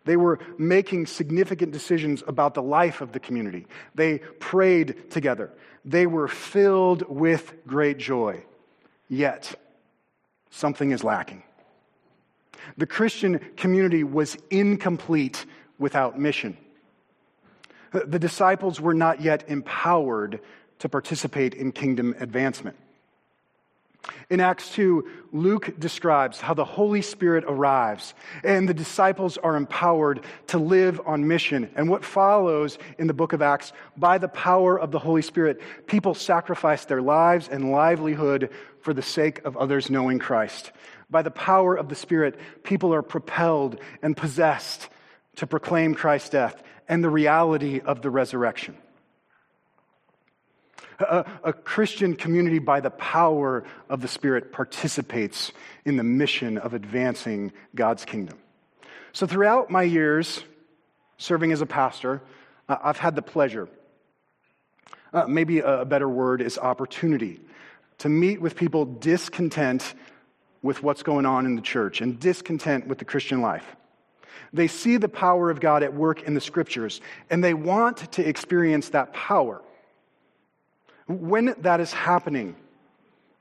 They 0.06 0.16
were 0.16 0.38
making 0.56 1.04
significant 1.04 1.72
decisions 1.72 2.24
about 2.26 2.54
the 2.54 2.62
life 2.62 3.02
of 3.02 3.12
the 3.12 3.20
community. 3.20 3.66
They 3.94 4.20
prayed 4.40 5.10
together. 5.10 5.50
They 5.88 6.06
were 6.06 6.28
filled 6.28 7.08
with 7.08 7.66
great 7.66 7.96
joy. 7.96 8.44
Yet, 9.08 9.58
something 10.50 10.90
is 10.90 11.02
lacking. 11.02 11.42
The 12.76 12.86
Christian 12.86 13.38
community 13.56 14.04
was 14.04 14.36
incomplete 14.50 15.46
without 15.78 16.18
mission. 16.18 16.58
The 17.92 18.18
disciples 18.18 18.82
were 18.82 18.92
not 18.92 19.22
yet 19.22 19.44
empowered 19.48 20.40
to 20.80 20.90
participate 20.90 21.54
in 21.54 21.72
kingdom 21.72 22.14
advancement. 22.20 22.76
In 24.30 24.40
Acts 24.40 24.70
2, 24.74 25.08
Luke 25.32 25.78
describes 25.78 26.40
how 26.40 26.54
the 26.54 26.64
Holy 26.64 27.02
Spirit 27.02 27.44
arrives 27.46 28.14
and 28.44 28.68
the 28.68 28.74
disciples 28.74 29.38
are 29.38 29.56
empowered 29.56 30.24
to 30.48 30.58
live 30.58 31.00
on 31.06 31.26
mission. 31.26 31.70
And 31.74 31.88
what 31.88 32.04
follows 32.04 32.78
in 32.98 33.06
the 33.06 33.14
book 33.14 33.32
of 33.32 33.42
Acts, 33.42 33.72
by 33.96 34.18
the 34.18 34.28
power 34.28 34.78
of 34.78 34.90
the 34.90 34.98
Holy 34.98 35.22
Spirit, 35.22 35.60
people 35.86 36.14
sacrifice 36.14 36.84
their 36.84 37.02
lives 37.02 37.48
and 37.48 37.72
livelihood 37.72 38.50
for 38.82 38.92
the 38.92 39.02
sake 39.02 39.44
of 39.44 39.56
others 39.56 39.90
knowing 39.90 40.18
Christ. 40.18 40.72
By 41.10 41.22
the 41.22 41.30
power 41.30 41.74
of 41.74 41.88
the 41.88 41.94
Spirit, 41.94 42.38
people 42.62 42.92
are 42.92 43.02
propelled 43.02 43.80
and 44.02 44.16
possessed 44.16 44.88
to 45.36 45.46
proclaim 45.46 45.94
Christ's 45.94 46.30
death 46.30 46.62
and 46.88 47.02
the 47.02 47.10
reality 47.10 47.80
of 47.80 48.02
the 48.02 48.10
resurrection. 48.10 48.76
A, 51.00 51.24
a, 51.44 51.52
Christian 51.52 52.16
community, 52.16 52.58
by 52.58 52.80
the 52.80 52.90
power 52.90 53.62
of 53.88 54.00
the 54.00 54.08
Spirit, 54.08 54.52
participates 54.52 55.52
in 55.84 55.96
the 55.96 56.02
mission 56.02 56.58
of 56.58 56.74
advancing 56.74 57.52
God's 57.74 58.04
kingdom. 58.04 58.36
So, 59.12 59.26
throughout 59.26 59.70
my 59.70 59.84
years 59.84 60.42
serving 61.16 61.52
as 61.52 61.60
a 61.60 61.66
pastor, 61.66 62.20
uh, 62.68 62.78
I've 62.82 62.98
had 62.98 63.14
the 63.14 63.22
pleasure, 63.22 63.68
uh, 65.12 65.26
maybe 65.28 65.60
a 65.60 65.84
better 65.84 66.08
word 66.08 66.42
is 66.42 66.58
opportunity, 66.58 67.40
to 67.98 68.08
meet 68.08 68.40
with 68.40 68.56
people 68.56 68.84
discontent 68.84 69.94
with 70.62 70.82
what's 70.82 71.02
going 71.02 71.26
on 71.26 71.46
in 71.46 71.54
the 71.54 71.62
church 71.62 72.00
and 72.00 72.18
discontent 72.18 72.86
with 72.86 72.98
the 72.98 73.04
Christian 73.04 73.40
life. 73.40 73.76
They 74.52 74.66
see 74.66 74.96
the 74.96 75.08
power 75.08 75.50
of 75.50 75.60
God 75.60 75.82
at 75.82 75.94
work 75.94 76.22
in 76.22 76.34
the 76.34 76.40
scriptures, 76.40 77.00
and 77.30 77.42
they 77.42 77.54
want 77.54 78.12
to 78.12 78.26
experience 78.26 78.90
that 78.90 79.12
power. 79.12 79.62
When 81.08 81.54
that 81.58 81.80
is 81.80 81.92
happening, 81.92 82.54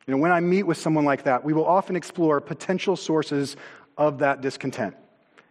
you 0.08 0.14
know, 0.14 0.18
when 0.18 0.32
I 0.32 0.40
meet 0.40 0.64
with 0.64 0.78
someone 0.78 1.06
like 1.06 1.24
that, 1.24 1.44
we 1.44 1.54
will 1.54 1.66
often 1.66 1.96
explore 1.96 2.40
potential 2.40 2.96
sources 2.96 3.58
of 3.98 4.20
that 4.20 4.42
discontent. 4.42 4.96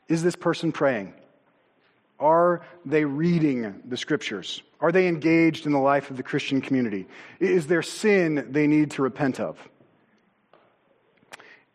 Is 0.08 0.22
this 0.22 0.34
person 0.34 0.72
praying? 0.72 1.12
Are 2.18 2.62
they 2.86 3.04
reading 3.04 3.82
the 3.84 3.96
scriptures? 3.96 4.62
Are 4.80 4.90
they 4.90 5.08
engaged 5.08 5.66
in 5.66 5.72
the 5.72 5.78
life 5.78 6.10
of 6.10 6.16
the 6.16 6.22
Christian 6.22 6.62
community? 6.62 7.06
Is 7.38 7.66
there 7.66 7.82
sin 7.82 8.46
they 8.50 8.66
need 8.66 8.92
to 8.92 9.02
repent 9.02 9.38
of? 9.38 9.58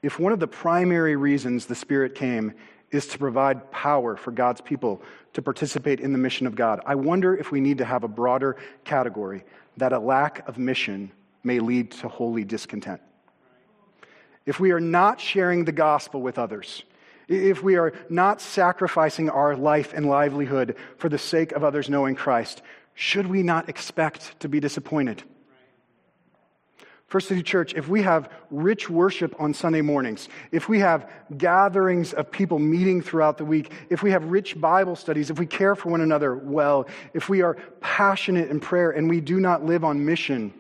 If 0.02 0.20
one 0.20 0.34
of 0.34 0.40
the 0.40 0.48
primary 0.48 1.16
reasons 1.16 1.68
the 1.68 1.76
Spirit 1.76 2.16
came 2.16 2.54
is 2.90 3.06
to 3.08 3.20
provide 3.20 3.72
power 3.72 4.16
for 4.16 4.32
God's 4.32 4.62
people 4.62 5.04
to 5.34 5.42
participate 5.44 6.00
in 6.00 6.12
the 6.12 6.18
mission 6.18 6.48
of 6.48 6.56
God, 6.56 6.82
I 6.86 6.96
wonder 6.96 7.36
if 7.36 7.52
we 7.52 7.62
need 7.62 7.78
to 7.78 7.86
have 7.86 8.04
a 8.04 8.08
broader 8.08 8.58
category 8.84 9.44
that 9.78 9.94
a 9.94 10.00
lack 10.00 10.48
of 10.48 10.58
mission 10.58 11.12
may 11.44 11.60
lead 11.60 11.92
to 11.92 12.08
holy 12.08 12.44
discontent. 12.44 13.02
If 14.46 14.60
we 14.60 14.72
are 14.72 14.80
not 14.80 15.20
sharing 15.20 15.66
the 15.66 15.72
gospel 15.72 16.22
with 16.22 16.38
others, 16.38 16.84
if 17.28 17.64
we 17.64 17.76
are 17.76 17.94
not 18.10 18.42
sacrificing 18.42 19.30
our 19.30 19.56
life 19.56 19.94
and 19.94 20.06
livelihood 20.08 20.76
for 20.98 21.10
the 21.10 21.18
sake 21.18 21.52
of 21.54 21.64
others 21.64 21.90
knowing 21.90 22.16
Christ, 22.16 22.62
should 22.94 23.28
we 23.28 23.44
not 23.44 23.70
expect 23.70 24.40
to 24.42 24.50
be 24.50 24.60
disappointed? 24.60 25.24
First 27.12 27.28
City 27.28 27.44
Church, 27.44 27.74
if 27.74 27.90
we 27.90 28.04
have 28.04 28.30
rich 28.52 28.90
worship 28.90 29.36
on 29.38 29.54
Sunday 29.54 29.82
mornings, 29.82 30.30
if 30.54 30.70
we 30.70 30.80
have 30.80 31.12
gatherings 31.38 32.14
of 32.14 32.32
people 32.32 32.58
meeting 32.58 33.02
throughout 33.02 33.38
the 33.38 33.44
week, 33.44 33.70
if 33.90 34.02
we 34.02 34.12
have 34.12 34.24
rich 34.24 34.58
Bible 34.62 34.96
studies, 34.96 35.30
if 35.30 35.38
we 35.38 35.46
care 35.46 35.76
for 35.76 35.90
one 35.90 36.00
another 36.00 36.34
well, 36.34 36.88
if 37.14 37.28
we 37.28 37.42
are 37.42 37.58
passionate 37.82 38.50
in 38.50 38.62
prayer 38.62 38.92
and 38.92 39.10
we 39.10 39.20
do 39.20 39.42
not 39.42 39.66
live 39.66 39.84
on 39.84 40.06
mission, 40.06 40.54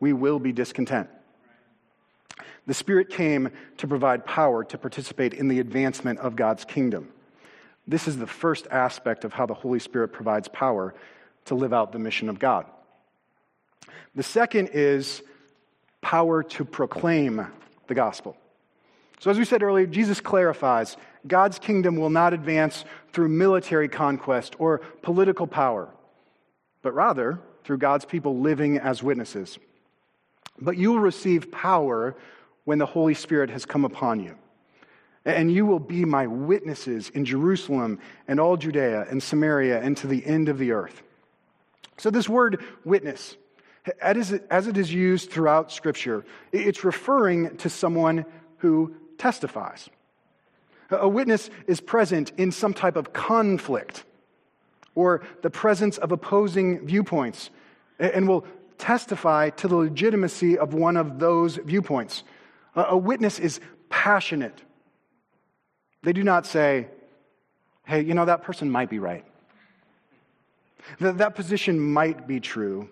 we 0.00 0.14
will 0.14 0.38
be 0.38 0.52
discontent. 0.52 1.10
The 2.66 2.72
Spirit 2.72 3.10
came 3.10 3.50
to 3.76 3.86
provide 3.86 4.24
power 4.24 4.64
to 4.64 4.78
participate 4.78 5.34
in 5.34 5.48
the 5.48 5.60
advancement 5.60 6.18
of 6.20 6.34
God's 6.34 6.64
kingdom. 6.64 7.10
This 7.86 8.08
is 8.08 8.16
the 8.16 8.26
first 8.26 8.66
aspect 8.70 9.22
of 9.24 9.34
how 9.34 9.44
the 9.44 9.52
Holy 9.52 9.80
Spirit 9.80 10.14
provides 10.14 10.48
power 10.48 10.94
to 11.44 11.54
live 11.54 11.74
out 11.74 11.92
the 11.92 11.98
mission 11.98 12.30
of 12.30 12.38
God. 12.38 12.64
The 14.14 14.22
second 14.22 14.70
is 14.72 15.22
power 16.02 16.42
to 16.42 16.64
proclaim 16.64 17.46
the 17.86 17.94
gospel. 17.94 18.36
So, 19.18 19.30
as 19.30 19.38
we 19.38 19.44
said 19.44 19.62
earlier, 19.62 19.86
Jesus 19.86 20.20
clarifies 20.20 20.96
God's 21.26 21.58
kingdom 21.58 21.96
will 21.96 22.10
not 22.10 22.34
advance 22.34 22.84
through 23.12 23.28
military 23.28 23.88
conquest 23.88 24.56
or 24.58 24.78
political 25.00 25.46
power, 25.46 25.88
but 26.82 26.92
rather 26.92 27.38
through 27.64 27.78
God's 27.78 28.04
people 28.04 28.40
living 28.40 28.78
as 28.78 29.02
witnesses. 29.02 29.58
But 30.60 30.76
you 30.76 30.92
will 30.92 31.00
receive 31.00 31.52
power 31.52 32.16
when 32.64 32.78
the 32.78 32.86
Holy 32.86 33.14
Spirit 33.14 33.50
has 33.50 33.64
come 33.64 33.84
upon 33.84 34.20
you. 34.20 34.36
And 35.24 35.52
you 35.52 35.66
will 35.66 35.78
be 35.78 36.04
my 36.04 36.26
witnesses 36.26 37.10
in 37.10 37.24
Jerusalem 37.24 38.00
and 38.26 38.40
all 38.40 38.56
Judea 38.56 39.06
and 39.08 39.22
Samaria 39.22 39.80
and 39.80 39.96
to 39.98 40.08
the 40.08 40.24
end 40.26 40.48
of 40.48 40.58
the 40.58 40.72
earth. 40.72 41.02
So, 41.96 42.10
this 42.10 42.28
word 42.28 42.64
witness, 42.84 43.36
as 44.00 44.30
it 44.32 44.76
is 44.76 44.92
used 44.92 45.30
throughout 45.30 45.72
Scripture, 45.72 46.24
it's 46.52 46.84
referring 46.84 47.56
to 47.58 47.68
someone 47.68 48.24
who 48.58 48.94
testifies. 49.18 49.88
A 50.90 51.08
witness 51.08 51.50
is 51.66 51.80
present 51.80 52.32
in 52.36 52.52
some 52.52 52.74
type 52.74 52.96
of 52.96 53.12
conflict 53.12 54.04
or 54.94 55.22
the 55.42 55.50
presence 55.50 55.98
of 55.98 56.12
opposing 56.12 56.86
viewpoints 56.86 57.50
and 57.98 58.28
will 58.28 58.44
testify 58.78 59.50
to 59.50 59.68
the 59.68 59.76
legitimacy 59.76 60.58
of 60.58 60.74
one 60.74 60.96
of 60.96 61.18
those 61.18 61.56
viewpoints. 61.56 62.24
A 62.74 62.96
witness 62.96 63.38
is 63.38 63.60
passionate. 63.88 64.60
They 66.02 66.12
do 66.12 66.22
not 66.22 66.46
say, 66.46 66.88
hey, 67.86 68.02
you 68.02 68.14
know, 68.14 68.24
that 68.24 68.42
person 68.42 68.70
might 68.70 68.90
be 68.90 68.98
right. 68.98 69.24
That, 71.00 71.18
that 71.18 71.34
position 71.36 71.78
might 71.78 72.26
be 72.26 72.40
true. 72.40 72.90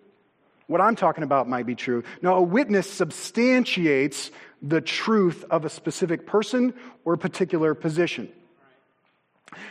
What 0.71 0.81
I'm 0.81 0.95
talking 0.95 1.25
about 1.25 1.49
might 1.49 1.67
be 1.67 1.75
true. 1.75 2.05
No, 2.23 2.37
a 2.37 2.43
witness 2.43 2.89
substantiates 2.89 4.31
the 4.63 4.81
truth 4.81 5.45
of 5.51 5.65
a 5.65 5.69
specific 5.69 6.29
person 6.29 6.75
or 7.05 7.15
a 7.15 7.19
particular 7.19 7.75
position. 7.75 8.29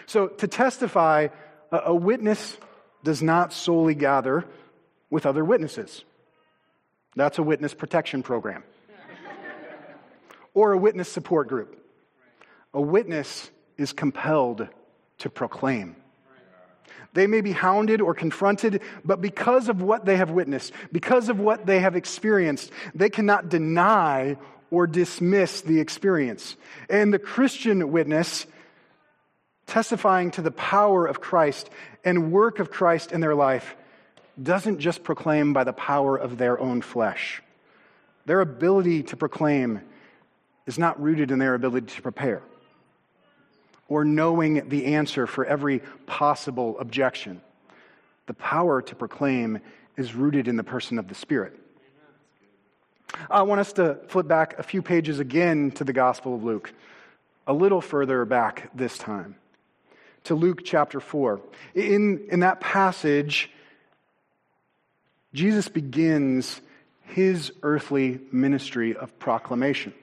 So 0.08 0.28
to 0.28 0.46
testify, 0.46 1.30
a 1.72 1.96
witness 1.96 2.58
does 3.06 3.24
not 3.24 3.54
solely 3.54 3.96
gather 3.96 4.44
with 5.10 5.26
other 5.26 5.46
witnesses. 5.46 6.04
That's 7.16 7.38
a 7.38 7.44
witness 7.44 7.74
protection 7.74 8.22
program. 8.22 8.64
or 10.54 10.74
a 10.74 10.78
witness 10.78 11.08
support 11.08 11.48
group. 11.48 11.82
A 12.74 12.82
witness 12.82 13.50
is 13.78 13.94
compelled 13.94 14.68
to 15.20 15.30
proclaim. 15.30 15.96
They 17.14 17.28
may 17.28 17.42
be 17.42 17.52
hounded 17.52 18.02
or 18.02 18.14
confronted, 18.14 18.82
but 19.04 19.22
because 19.22 19.68
of 19.68 19.82
what 19.82 20.06
they 20.06 20.18
have 20.18 20.30
witnessed, 20.30 20.74
because 20.92 21.30
of 21.30 21.40
what 21.40 21.66
they 21.66 21.80
have 21.80 21.96
experienced, 21.96 22.72
they 22.94 23.10
cannot 23.10 23.50
deny 23.50 24.38
or 24.72 24.86
dismiss 24.86 25.62
the 25.62 25.80
experience. 25.80 26.56
And 26.90 27.14
the 27.14 27.20
Christian 27.20 27.92
witness, 27.92 28.46
testifying 29.66 30.32
to 30.32 30.42
the 30.42 30.52
power 30.52 31.06
of 31.06 31.20
Christ 31.20 31.70
and 32.06 32.32
work 32.32 32.60
of 32.60 32.70
Christ 32.70 33.12
in 33.12 33.22
their 33.22 33.36
life, 33.36 33.76
doesn't 34.42 34.80
just 34.80 35.04
proclaim 35.04 35.52
by 35.54 35.64
the 35.64 35.74
power 35.74 36.16
of 36.16 36.38
their 36.38 36.60
own 36.60 36.82
flesh. 36.82 37.42
Their 38.26 38.42
ability 38.42 39.04
to 39.04 39.18
proclaim 39.18 39.82
is 40.68 40.78
not 40.78 41.02
rooted 41.02 41.32
in 41.32 41.40
their 41.40 41.56
ability 41.56 41.96
to 41.96 42.02
prepare 42.02 42.44
or 43.90 44.06
knowing 44.06 44.70
the 44.70 44.86
answer 44.86 45.28
for 45.28 45.44
every 45.44 45.82
possible 46.06 46.78
objection. 46.80 47.42
The 48.28 48.34
power 48.36 48.82
to 48.84 48.96
proclaim 48.96 49.60
is 49.98 50.16
rooted 50.16 50.48
in 50.48 50.56
the 50.56 50.64
person 50.64 51.00
of 51.00 51.08
the 51.08 51.16
Spirit. 51.16 51.60
I 53.30 53.42
want 53.42 53.60
us 53.60 53.74
to 53.74 53.98
flip 54.08 54.28
back 54.28 54.58
a 54.60 54.64
few 54.64 54.84
pages 54.84 55.20
again 55.20 55.72
to 55.72 55.84
the 55.84 55.92
Gospel 55.92 56.36
of 56.36 56.44
Luke, 56.44 56.72
a 57.48 57.54
little 57.54 57.82
further 57.82 58.24
back 58.26 58.70
this 58.76 58.98
time, 58.98 59.36
to 60.26 60.36
Luke 60.36 60.64
chapter 60.64 61.00
4. 61.00 61.42
In, 61.74 62.28
in 62.30 62.42
that 62.42 62.60
passage, 62.60 63.50
Jesus 65.34 65.68
begins 65.68 66.62
his 67.02 67.52
earthly 67.64 68.20
ministry 68.32 68.96
of 68.96 69.18
proclamation. 69.18 69.94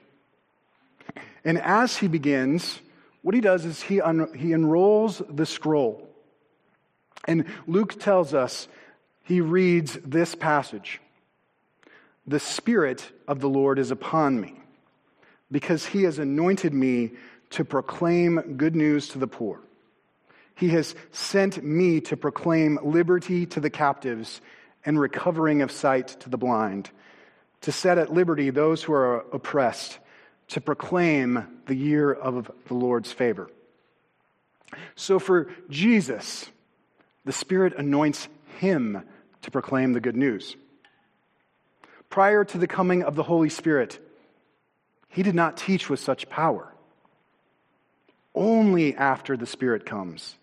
And 1.45 1.57
as 1.57 1.95
he 1.95 2.09
begins, 2.09 2.79
what 3.21 3.35
he 3.35 3.41
does 3.41 3.65
is 3.65 3.81
he, 3.81 4.01
un- 4.01 4.33
he 4.33 4.53
unrolls 4.53 5.21
the 5.29 5.45
scroll. 5.45 6.07
And 7.27 7.45
Luke 7.67 7.99
tells 7.99 8.33
us 8.33 8.67
he 9.23 9.41
reads 9.41 9.97
this 10.03 10.35
passage 10.35 11.01
The 12.25 12.39
Spirit 12.39 13.11
of 13.27 13.39
the 13.39 13.49
Lord 13.49 13.79
is 13.79 13.91
upon 13.91 14.39
me, 14.39 14.55
because 15.51 15.85
he 15.85 16.03
has 16.03 16.19
anointed 16.19 16.73
me 16.73 17.11
to 17.51 17.65
proclaim 17.65 18.55
good 18.57 18.75
news 18.75 19.09
to 19.09 19.19
the 19.19 19.27
poor. 19.27 19.59
He 20.55 20.69
has 20.69 20.95
sent 21.11 21.63
me 21.63 22.01
to 22.01 22.17
proclaim 22.17 22.79
liberty 22.81 23.45
to 23.47 23.59
the 23.59 23.69
captives 23.69 24.41
and 24.85 24.99
recovering 24.99 25.61
of 25.61 25.71
sight 25.71 26.07
to 26.21 26.29
the 26.29 26.37
blind, 26.37 26.89
to 27.61 27.71
set 27.71 27.97
at 27.97 28.13
liberty 28.13 28.49
those 28.49 28.81
who 28.81 28.93
are 28.93 29.25
oppressed 29.33 29.99
to 30.49 30.61
proclaim 30.61 31.61
the 31.65 31.75
year 31.75 32.11
of 32.11 32.51
the 32.67 32.73
Lord's 32.73 33.11
favor. 33.11 33.49
So 34.95 35.19
for 35.19 35.49
Jesus, 35.69 36.49
the 37.25 37.31
Spirit 37.31 37.75
anoints 37.77 38.27
him 38.59 39.03
to 39.41 39.51
proclaim 39.51 39.93
the 39.93 39.99
good 39.99 40.15
news. 40.15 40.55
Prior 42.09 42.45
to 42.45 42.57
the 42.57 42.67
coming 42.67 43.03
of 43.03 43.15
the 43.15 43.23
Holy 43.23 43.49
Spirit, 43.49 43.99
he 45.09 45.23
did 45.23 45.35
not 45.35 45.57
teach 45.57 45.89
with 45.89 45.99
such 45.99 46.29
power. 46.29 46.73
Only 48.33 48.95
after 48.95 49.35
the 49.35 49.45
Spirit 49.45 49.85
comes 49.85 50.35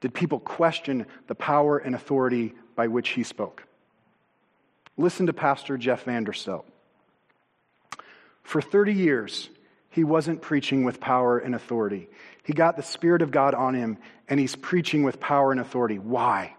did 0.00 0.14
people 0.14 0.40
question 0.40 1.06
the 1.26 1.34
power 1.34 1.78
and 1.78 1.94
authority 1.94 2.54
by 2.74 2.88
which 2.88 3.10
he 3.10 3.22
spoke. 3.22 3.64
Listen 4.96 5.26
to 5.26 5.32
Pastor 5.32 5.76
Jeff 5.76 6.04
Vanderstelt. 6.04 6.64
For 8.46 8.62
30 8.62 8.94
years, 8.94 9.50
he 9.90 10.04
wasn't 10.04 10.40
preaching 10.40 10.84
with 10.84 11.00
power 11.00 11.36
and 11.36 11.52
authority. 11.52 12.08
He 12.44 12.52
got 12.52 12.76
the 12.76 12.82
Spirit 12.84 13.20
of 13.20 13.32
God 13.32 13.54
on 13.54 13.74
him, 13.74 13.98
and 14.28 14.38
he's 14.38 14.54
preaching 14.54 15.02
with 15.02 15.18
power 15.18 15.50
and 15.50 15.60
authority. 15.60 15.98
Why? 15.98 16.54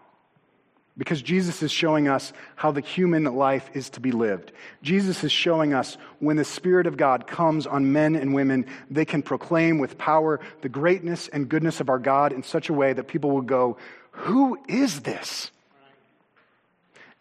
Because 0.98 1.22
Jesus 1.22 1.62
is 1.62 1.72
showing 1.72 2.06
us 2.06 2.34
how 2.56 2.72
the 2.72 2.82
human 2.82 3.24
life 3.24 3.70
is 3.72 3.88
to 3.90 4.00
be 4.00 4.12
lived. 4.12 4.52
Jesus 4.82 5.24
is 5.24 5.32
showing 5.32 5.72
us 5.72 5.96
when 6.18 6.36
the 6.36 6.44
Spirit 6.44 6.86
of 6.86 6.98
God 6.98 7.26
comes 7.26 7.66
on 7.66 7.90
men 7.90 8.16
and 8.16 8.34
women, 8.34 8.66
they 8.90 9.06
can 9.06 9.22
proclaim 9.22 9.78
with 9.78 9.96
power 9.96 10.40
the 10.60 10.68
greatness 10.68 11.26
and 11.28 11.48
goodness 11.48 11.80
of 11.80 11.88
our 11.88 11.98
God 11.98 12.34
in 12.34 12.42
such 12.42 12.68
a 12.68 12.74
way 12.74 12.92
that 12.92 13.08
people 13.08 13.30
will 13.30 13.40
go, 13.40 13.78
Who 14.10 14.58
is 14.68 15.00
this? 15.00 15.50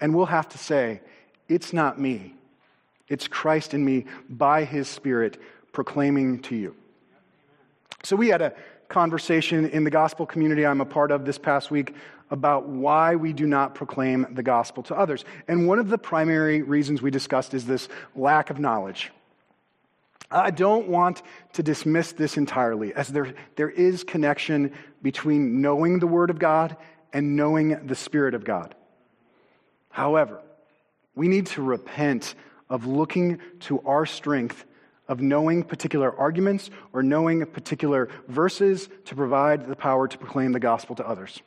And 0.02 0.14
we'll 0.14 0.26
have 0.26 0.50
to 0.50 0.58
say, 0.58 1.00
It's 1.48 1.72
not 1.72 1.98
me. 1.98 2.34
It's 3.08 3.28
Christ 3.28 3.74
in 3.74 3.84
me 3.84 4.06
by 4.30 4.64
his 4.64 4.88
Spirit 4.88 5.40
proclaiming 5.72 6.40
to 6.44 6.56
you. 6.56 6.76
So 8.04 8.16
we 8.16 8.30
had 8.30 8.42
a 8.42 8.54
conversation 8.90 9.70
in 9.70 9.84
the 9.84 9.90
gospel 9.90 10.26
community 10.26 10.66
I'm 10.66 10.82
a 10.82 10.86
part 10.86 11.12
of 11.12 11.26
this 11.26 11.38
past 11.38 11.72
week 11.72 11.94
about 12.30 12.68
why 12.68 13.16
we 13.16 13.34
do 13.34 13.46
not 13.46 13.76
proclaim 13.76 14.28
the 14.32 14.44
gospel 14.44 14.84
to 14.84 14.96
others. 14.96 15.24
And 15.48 15.68
one 15.68 15.80
of 15.80 15.90
the 15.90 15.98
primary 15.98 16.62
reasons 16.62 17.02
we 17.02 17.12
discussed 17.12 17.54
is 17.54 17.66
this 17.66 17.88
lack 18.16 18.50
of 18.50 18.60
knowledge. 18.60 19.12
I 20.30 20.52
don't 20.52 20.90
want 20.90 21.22
to 21.54 21.64
dismiss 21.64 22.12
this 22.12 22.36
entirely, 22.36 22.94
as 22.94 23.08
there, 23.08 23.34
there 23.56 23.70
is 23.70 24.04
connection 24.04 24.74
between 25.02 25.62
knowing 25.62 26.00
the 26.00 26.08
Word 26.08 26.30
of 26.30 26.38
God 26.38 26.76
and 27.14 27.38
knowing 27.38 27.88
the 27.88 27.96
Spirit 27.96 28.34
of 28.34 28.44
God. 28.44 28.76
However, 29.90 30.42
we 31.16 31.30
need 31.30 31.48
to 31.48 31.62
repent 31.62 32.36
of 32.70 32.86
looking 32.86 33.40
to 33.62 33.82
our 33.82 34.06
strength 34.06 34.66
of 35.08 35.22
knowing 35.22 35.64
particular 35.64 36.14
arguments 36.18 36.70
or 36.94 37.02
knowing 37.02 37.46
particular 37.46 38.10
verses 38.28 38.90
to 39.06 39.16
provide 39.16 39.68
the 39.68 39.76
power 39.76 40.08
to 40.08 40.18
proclaim 40.18 40.52
the 40.52 40.60
gospel 40.60 40.96
to 40.96 41.08
others. 41.08 41.42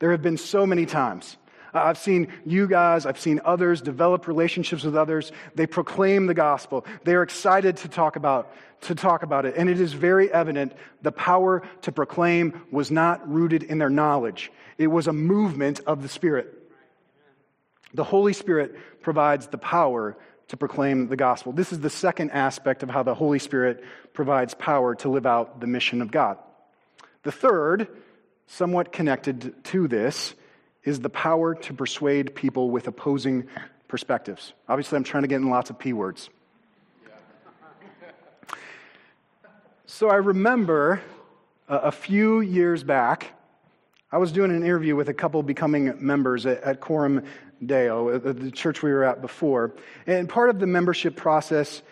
There 0.00 0.10
have 0.10 0.22
been 0.22 0.36
so 0.36 0.66
many 0.66 0.86
times. 0.86 1.36
I've 1.72 1.98
seen 1.98 2.28
you 2.44 2.68
guys, 2.68 3.04
I've 3.04 3.18
seen 3.18 3.40
others 3.44 3.80
develop 3.80 4.28
relationships 4.28 4.84
with 4.84 4.96
others. 4.96 5.32
They 5.56 5.66
proclaim 5.66 6.26
the 6.26 6.34
gospel. 6.34 6.86
They're 7.02 7.22
excited 7.22 7.78
to 7.78 7.88
talk 7.88 8.16
about 8.16 8.54
to 8.82 8.94
talk 8.94 9.22
about 9.22 9.46
it. 9.46 9.54
And 9.56 9.70
it 9.70 9.80
is 9.80 9.94
very 9.94 10.30
evident 10.30 10.74
the 11.00 11.10
power 11.10 11.62
to 11.82 11.90
proclaim 11.90 12.60
was 12.70 12.90
not 12.90 13.26
rooted 13.28 13.62
in 13.62 13.78
their 13.78 13.88
knowledge. 13.88 14.52
It 14.76 14.88
was 14.88 15.06
a 15.06 15.12
movement 15.12 15.80
of 15.86 16.02
the 16.02 16.08
Spirit. 16.08 16.63
The 17.94 18.04
Holy 18.04 18.32
Spirit 18.32 18.76
provides 19.02 19.46
the 19.46 19.58
power 19.58 20.16
to 20.48 20.56
proclaim 20.56 21.08
the 21.08 21.16
gospel. 21.16 21.52
This 21.52 21.72
is 21.72 21.80
the 21.80 21.90
second 21.90 22.30
aspect 22.30 22.82
of 22.82 22.90
how 22.90 23.02
the 23.02 23.14
Holy 23.14 23.38
Spirit 23.38 23.82
provides 24.12 24.52
power 24.54 24.94
to 24.96 25.08
live 25.08 25.26
out 25.26 25.60
the 25.60 25.66
mission 25.66 26.02
of 26.02 26.10
God. 26.10 26.38
The 27.22 27.32
third, 27.32 27.88
somewhat 28.46 28.92
connected 28.92 29.64
to 29.64 29.88
this, 29.88 30.34
is 30.84 31.00
the 31.00 31.08
power 31.08 31.54
to 31.54 31.72
persuade 31.72 32.34
people 32.34 32.70
with 32.70 32.86
opposing 32.86 33.48
perspectives. 33.88 34.52
Obviously, 34.68 34.96
I'm 34.96 35.04
trying 35.04 35.22
to 35.22 35.28
get 35.28 35.36
in 35.36 35.48
lots 35.48 35.70
of 35.70 35.78
P 35.78 35.92
words. 35.92 36.28
So 39.86 40.08
I 40.08 40.16
remember 40.16 41.00
uh, 41.68 41.80
a 41.84 41.92
few 41.92 42.40
years 42.40 42.82
back, 42.82 43.30
I 44.10 44.18
was 44.18 44.32
doing 44.32 44.50
an 44.50 44.62
interview 44.62 44.96
with 44.96 45.08
a 45.08 45.14
couple 45.14 45.42
becoming 45.42 45.94
members 45.98 46.46
at, 46.46 46.80
Coram 46.80 47.24
Deo, 47.64 48.18
the 48.18 48.50
church 48.50 48.82
we 48.82 48.92
were 48.92 49.04
at 49.04 49.20
before. 49.20 49.74
And 50.06 50.28
part 50.28 50.50
of 50.50 50.58
the 50.58 50.66
membership 50.66 51.16
process 51.16 51.82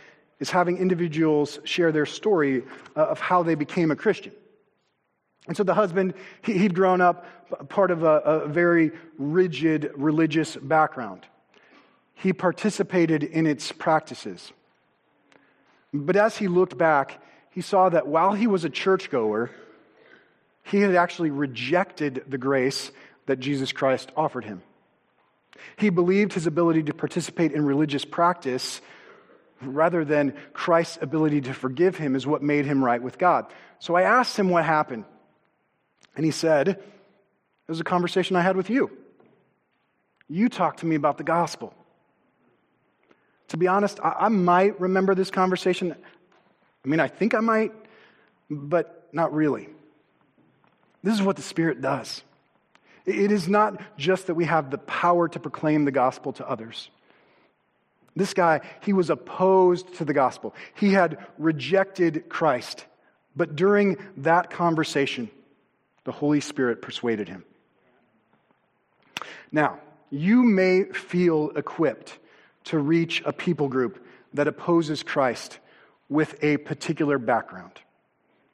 is 0.41 0.51
having 0.51 0.79
individuals 0.79 1.59
share 1.65 1.93
their 1.93 2.07
story 2.07 2.65
uh, 2.97 3.05
of 3.07 3.21
how 3.21 3.43
they 3.43 3.55
became 3.55 3.91
a 3.91 3.97
Christian. 3.97 4.33
And 5.47 5.57
so 5.57 5.65
the 5.65 5.75
husband, 5.75 6.15
he'd 6.43 6.75
grown 6.75 7.01
up 7.01 7.27
part 7.69 7.91
of 7.91 8.03
a, 8.03 8.19
a 8.21 8.49
very 8.49 8.93
rigid 9.19 9.91
religious 9.97 10.57
background. 10.57 11.27
He 12.15 12.33
participated 12.33 13.25
in 13.25 13.47
its 13.47 13.73
practices. 13.73 14.53
But 15.93 16.17
as 16.17 16.37
he 16.37 16.49
looked 16.49 16.79
back, 16.79 17.21
he 17.51 17.61
saw 17.61 17.89
that 17.89 18.07
while 18.07 18.33
he 18.33 18.47
was 18.47 18.65
a 18.65 18.71
churchgoer, 18.71 19.51
he 20.65 20.81
had 20.81 20.95
actually 20.95 21.31
rejected 21.31 22.25
the 22.29 22.39
grace 22.39 22.93
that 23.27 23.41
Jesus 23.41 23.73
Christ 23.73 24.11
offered 24.17 24.45
him. 24.45 24.63
He 25.77 25.91
believed 25.91 26.33
his 26.33 26.47
ability 26.47 26.85
to 26.85 26.95
participate 26.95 27.53
in 27.53 27.65
religious 27.65 28.05
practice 28.05 28.81
rather 29.61 30.05
than 30.05 30.35
Christ's 30.53 30.99
ability 31.01 31.43
to 31.43 31.55
forgive 31.55 31.97
him 31.97 32.17
is 32.17 32.27
what 32.27 32.43
made 32.43 32.65
him 32.65 32.85
right 32.85 33.03
with 33.03 33.19
God. 33.19 33.47
So 33.79 33.95
I 33.95 34.03
asked 34.03 34.39
him 34.39 34.49
what 34.49 34.65
happened. 34.65 35.05
And 36.17 36.25
he 36.25 36.31
said, 36.31 36.69
It 36.69 36.81
was 37.69 37.81
a 37.81 37.85
conversation 37.85 38.37
I 38.37 38.43
had 38.43 38.57
with 38.57 38.71
you. 38.71 38.91
You 40.29 40.49
talked 40.49 40.81
to 40.81 40.87
me 40.87 40.97
about 40.97 41.19
the 41.19 41.25
gospel. 41.25 41.75
To 43.49 43.57
be 43.57 43.69
honest, 43.69 44.01
I, 44.03 44.15
I 44.21 44.29
might 44.29 44.81
remember 44.81 45.15
this 45.15 45.31
conversation. 45.31 45.95
I 46.85 46.89
mean, 46.89 47.01
I 47.01 47.09
think 47.09 47.35
I 47.35 47.41
might, 47.41 47.73
but 48.51 49.09
not 49.13 49.33
really. 49.33 49.69
This 51.03 51.15
is 51.15 51.23
what 51.23 51.37
the 51.37 51.43
Spirit 51.43 51.81
does. 51.81 52.23
It 53.05 53.33
is 53.33 53.49
not 53.49 53.81
just 53.99 54.29
that 54.29 54.35
we 54.35 54.45
have 54.45 54.71
the 54.71 54.79
power 54.79 55.29
to 55.29 55.41
proclaim 55.41 55.85
the 55.85 55.91
gospel 55.91 56.33
to 56.35 56.49
others. 56.49 56.91
This 58.15 58.35
guy, 58.35 58.61
he 58.83 58.93
was 58.93 59.11
opposed 59.11 59.95
to 59.95 60.05
the 60.05 60.13
gospel. 60.13 60.55
He 60.75 60.93
had 60.93 61.19
rejected 61.39 62.29
Christ. 62.29 62.85
But 63.35 63.57
during 63.57 63.97
that 64.19 64.51
conversation, 64.51 65.31
the 66.05 66.13
Holy 66.13 66.41
Spirit 66.41 66.83
persuaded 66.83 67.29
him. 67.29 67.45
Now, 69.51 69.79
you 70.11 70.43
may 70.43 70.85
feel 70.85 71.51
equipped 71.57 72.19
to 72.65 72.79
reach 72.79 73.23
a 73.25 73.33
people 73.33 73.69
group 73.69 74.05
that 74.35 74.47
opposes 74.47 75.03
Christ 75.03 75.59
with 76.09 76.43
a 76.43 76.59
particular 76.59 77.19
background. 77.19 77.73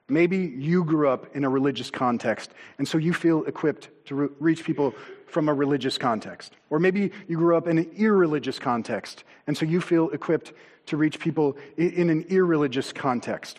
Maybe 0.08 0.38
you 0.38 0.84
grew 0.84 1.08
up 1.08 1.36
in 1.36 1.44
a 1.44 1.48
religious 1.50 1.90
context, 1.90 2.50
and 2.78 2.88
so 2.88 2.96
you 2.96 3.12
feel 3.12 3.44
equipped 3.44 3.90
to 4.08 4.14
re- 4.14 4.28
reach 4.40 4.64
people 4.64 4.94
from 5.26 5.48
a 5.48 5.54
religious 5.54 5.96
context. 5.96 6.52
Or 6.70 6.78
maybe 6.78 7.12
you 7.28 7.36
grew 7.36 7.56
up 7.56 7.66
in 7.66 7.78
an 7.78 7.90
irreligious 7.96 8.58
context, 8.58 9.24
and 9.46 9.56
so 9.56 9.64
you 9.64 9.80
feel 9.80 10.10
equipped 10.10 10.52
to 10.86 10.96
reach 10.96 11.18
people 11.18 11.56
in, 11.76 11.90
in 11.92 12.10
an 12.10 12.26
irreligious 12.28 12.92
context. 12.92 13.58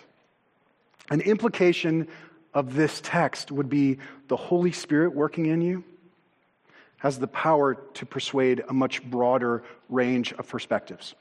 An 1.10 1.22
implication 1.22 2.08
of 2.54 2.76
this 2.76 3.02
text 3.04 3.52
would 3.52 3.70
be 3.70 3.98
the 4.28 4.36
Holy 4.36 4.72
Spirit 4.72 5.16
working 5.16 5.46
in 5.46 5.62
you 5.62 5.84
has 6.98 7.18
the 7.18 7.28
power 7.28 7.76
to 7.94 8.06
persuade 8.06 8.62
a 8.68 8.74
much 8.74 9.02
broader 9.04 9.64
range 9.88 10.34
of 10.34 10.48
perspectives. 10.48 11.16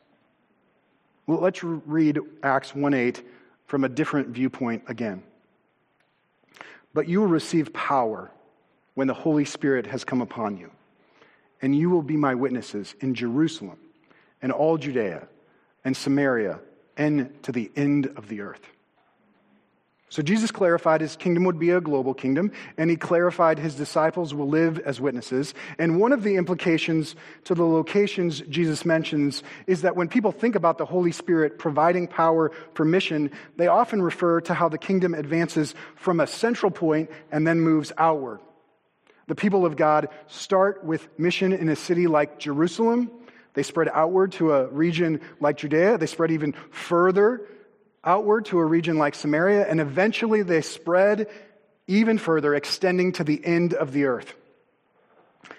Well, 1.26 1.38
let's 1.40 1.62
read 1.62 2.18
Acts 2.42 2.74
1 2.74 2.94
8 2.94 3.22
from 3.66 3.84
a 3.84 3.88
different 3.88 4.28
viewpoint 4.28 4.84
again. 4.88 5.22
But 6.94 7.08
you 7.08 7.20
will 7.20 7.28
receive 7.28 7.72
power 7.72 8.30
when 8.98 9.06
the 9.06 9.14
Holy 9.14 9.44
Spirit 9.44 9.86
has 9.86 10.02
come 10.02 10.20
upon 10.20 10.56
you, 10.56 10.72
and 11.62 11.72
you 11.72 11.88
will 11.88 12.02
be 12.02 12.16
my 12.16 12.34
witnesses 12.34 12.96
in 12.98 13.14
Jerusalem 13.14 13.78
and 14.42 14.50
all 14.50 14.76
Judea 14.76 15.28
and 15.84 15.96
Samaria 15.96 16.58
and 16.96 17.40
to 17.44 17.52
the 17.52 17.70
end 17.76 18.06
of 18.16 18.26
the 18.26 18.40
earth. 18.40 18.66
So 20.08 20.20
Jesus 20.20 20.50
clarified 20.50 21.00
his 21.00 21.14
kingdom 21.14 21.44
would 21.44 21.60
be 21.60 21.70
a 21.70 21.80
global 21.80 22.12
kingdom, 22.12 22.50
and 22.76 22.90
he 22.90 22.96
clarified 22.96 23.60
his 23.60 23.76
disciples 23.76 24.34
will 24.34 24.48
live 24.48 24.80
as 24.80 25.00
witnesses. 25.00 25.54
And 25.78 26.00
one 26.00 26.12
of 26.12 26.24
the 26.24 26.34
implications 26.34 27.14
to 27.44 27.54
the 27.54 27.64
locations 27.64 28.40
Jesus 28.40 28.84
mentions 28.84 29.44
is 29.68 29.82
that 29.82 29.94
when 29.94 30.08
people 30.08 30.32
think 30.32 30.56
about 30.56 30.76
the 30.76 30.86
Holy 30.86 31.12
Spirit 31.12 31.56
providing 31.56 32.08
power 32.08 32.50
for 32.74 32.84
mission, 32.84 33.30
they 33.58 33.68
often 33.68 34.02
refer 34.02 34.40
to 34.40 34.54
how 34.54 34.68
the 34.68 34.76
kingdom 34.76 35.14
advances 35.14 35.76
from 35.94 36.18
a 36.18 36.26
central 36.26 36.72
point 36.72 37.12
and 37.30 37.46
then 37.46 37.60
moves 37.60 37.92
outward. 37.96 38.40
The 39.28 39.34
people 39.34 39.64
of 39.64 39.76
God 39.76 40.08
start 40.26 40.84
with 40.84 41.06
mission 41.18 41.52
in 41.52 41.68
a 41.68 41.76
city 41.76 42.06
like 42.06 42.38
Jerusalem. 42.38 43.10
They 43.54 43.62
spread 43.62 43.88
outward 43.92 44.32
to 44.32 44.52
a 44.52 44.66
region 44.66 45.20
like 45.40 45.58
Judea. 45.58 45.98
They 45.98 46.06
spread 46.06 46.32
even 46.32 46.54
further 46.70 47.42
outward 48.02 48.46
to 48.46 48.58
a 48.58 48.64
region 48.64 48.96
like 48.96 49.14
Samaria, 49.14 49.68
and 49.68 49.80
eventually 49.80 50.42
they 50.42 50.62
spread 50.62 51.28
even 51.86 52.18
further, 52.18 52.54
extending 52.54 53.12
to 53.12 53.24
the 53.24 53.44
end 53.44 53.74
of 53.74 53.92
the 53.92 54.04
earth. 54.04 54.34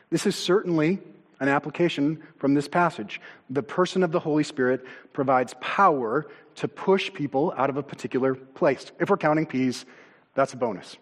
This 0.09 0.25
is 0.25 0.35
certainly 0.35 0.99
an 1.39 1.47
application 1.47 2.23
from 2.37 2.53
this 2.53 2.67
passage. 2.67 3.21
The 3.49 3.63
person 3.63 4.03
of 4.03 4.11
the 4.11 4.19
Holy 4.19 4.43
Spirit 4.43 4.85
provides 5.13 5.55
power 5.59 6.27
to 6.55 6.67
push 6.67 7.13
people 7.13 7.53
out 7.55 7.69
of 7.69 7.77
a 7.77 7.83
particular 7.83 8.35
place. 8.35 8.91
If 8.99 9.09
we're 9.09 9.17
counting 9.17 9.45
peas, 9.45 9.85
that's 10.33 10.53
a 10.53 10.57
bonus. 10.57 10.97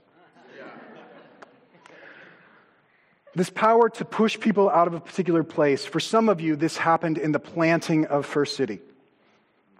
This 3.37 3.51
power 3.51 3.87
to 3.87 4.03
push 4.03 4.39
people 4.39 4.67
out 4.67 4.87
of 4.87 4.95
a 4.95 4.99
particular 4.99 5.43
place, 5.43 5.85
for 5.85 5.99
some 5.99 6.27
of 6.27 6.41
you, 6.41 6.55
this 6.55 6.75
happened 6.75 7.19
in 7.19 7.31
the 7.31 7.39
planting 7.39 8.07
of 8.07 8.25
First 8.25 8.55
City. 8.55 8.79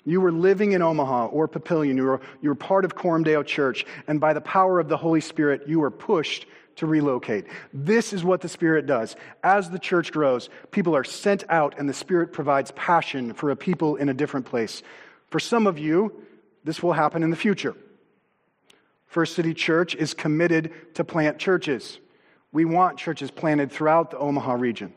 You 0.05 0.21
were 0.21 0.31
living 0.31 0.73
in 0.73 0.83
Omaha 0.83 1.25
or 1.25 1.47
Papillion. 1.47 1.95
You 1.95 2.03
were, 2.03 2.21
you 2.39 2.49
were 2.49 2.55
part 2.55 2.85
of 2.85 2.93
Dale 3.23 3.43
Church. 3.43 3.83
And 4.07 4.19
by 4.19 4.33
the 4.33 4.41
power 4.41 4.79
of 4.79 4.89
the 4.89 4.97
Holy 4.97 5.21
Spirit, 5.21 5.63
you 5.67 5.79
were 5.79 5.89
pushed 5.89 6.45
to 6.75 6.85
relocate. 6.85 7.47
This 7.73 8.13
is 8.13 8.23
what 8.23 8.41
the 8.41 8.47
Spirit 8.47 8.85
does. 8.85 9.15
As 9.41 9.71
the 9.71 9.79
church 9.79 10.11
grows, 10.11 10.51
people 10.69 10.95
are 10.95 11.03
sent 11.03 11.43
out, 11.49 11.79
and 11.79 11.89
the 11.89 11.95
Spirit 11.95 12.33
provides 12.33 12.69
passion 12.75 13.33
for 13.33 13.49
a 13.49 13.55
people 13.55 13.95
in 13.95 14.07
a 14.07 14.13
different 14.13 14.45
place. 14.45 14.83
For 15.31 15.39
some 15.39 15.65
of 15.65 15.79
you, 15.79 16.13
this 16.63 16.83
will 16.83 16.93
happen 16.93 17.23
in 17.23 17.31
the 17.31 17.35
future. 17.35 17.73
First 19.07 19.33
City 19.33 19.55
Church 19.55 19.95
is 19.95 20.13
committed 20.13 20.71
to 20.93 21.03
plant 21.03 21.39
churches. 21.39 21.97
We 22.57 22.65
want 22.65 22.97
churches 22.97 23.29
planted 23.29 23.71
throughout 23.71 24.09
the 24.09 24.17
Omaha 24.17 24.53
region, 24.53 24.91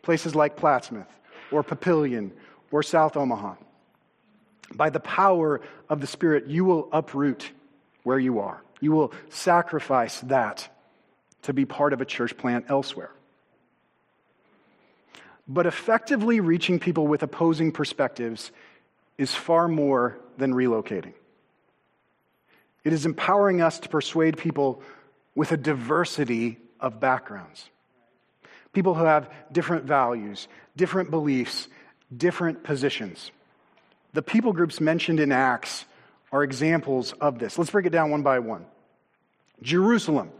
places 0.00 0.34
like 0.34 0.56
Plattsmouth 0.56 1.04
or 1.52 1.62
Papillion 1.62 2.30
or 2.70 2.82
South 2.82 3.18
Omaha. 3.18 3.56
By 4.72 4.88
the 4.88 5.00
power 5.00 5.60
of 5.90 6.00
the 6.00 6.06
Spirit, 6.06 6.46
you 6.46 6.64
will 6.64 6.88
uproot 6.92 7.52
where 8.02 8.18
you 8.18 8.38
are. 8.38 8.62
You 8.80 8.92
will 8.92 9.12
sacrifice 9.28 10.20
that 10.22 10.74
to 11.42 11.52
be 11.52 11.66
part 11.66 11.92
of 11.92 12.00
a 12.00 12.06
church 12.06 12.34
plant 12.34 12.64
elsewhere. 12.70 13.10
But 15.46 15.66
effectively 15.66 16.40
reaching 16.40 16.78
people 16.78 17.06
with 17.06 17.22
opposing 17.22 17.72
perspectives 17.72 18.52
is 19.18 19.34
far 19.34 19.68
more 19.68 20.16
than 20.38 20.54
relocating. 20.54 21.12
It 22.84 22.94
is 22.94 23.04
empowering 23.04 23.60
us 23.60 23.80
to 23.80 23.90
persuade 23.90 24.38
people 24.38 24.80
with 25.34 25.52
a 25.52 25.58
diversity 25.58 26.56
of 26.86 27.00
backgrounds. 27.00 27.68
People 28.72 28.94
who 28.94 29.04
have 29.04 29.28
different 29.50 29.84
values, 29.84 30.46
different 30.76 31.10
beliefs, 31.10 31.68
different 32.16 32.62
positions. 32.62 33.32
The 34.12 34.22
people 34.22 34.52
groups 34.52 34.80
mentioned 34.80 35.18
in 35.18 35.32
Acts 35.32 35.84
are 36.30 36.44
examples 36.44 37.12
of 37.12 37.38
this. 37.38 37.58
Let's 37.58 37.70
break 37.70 37.86
it 37.86 37.90
down 37.90 38.10
one 38.10 38.22
by 38.22 38.38
one. 38.38 38.66
Jerusalem. 39.62 40.30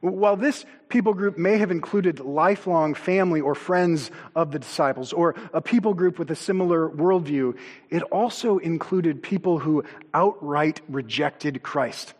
While 0.00 0.36
this 0.36 0.64
people 0.88 1.14
group 1.14 1.38
may 1.38 1.58
have 1.58 1.70
included 1.70 2.20
lifelong 2.20 2.94
family 2.94 3.40
or 3.40 3.54
friends 3.54 4.10
of 4.36 4.50
the 4.50 4.58
disciples, 4.58 5.12
or 5.12 5.34
a 5.52 5.60
people 5.60 5.94
group 5.94 6.18
with 6.18 6.30
a 6.30 6.36
similar 6.36 6.88
worldview, 6.88 7.56
it 7.88 8.02
also 8.04 8.58
included 8.58 9.22
people 9.22 9.58
who 9.58 9.84
outright 10.12 10.80
rejected 10.88 11.62
Christ. 11.62 12.14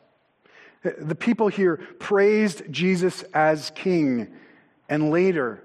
The 0.83 1.15
people 1.15 1.49
here 1.49 1.77
praised 1.99 2.63
Jesus 2.71 3.23
as 3.35 3.71
king 3.75 4.33
and 4.89 5.11
later 5.11 5.63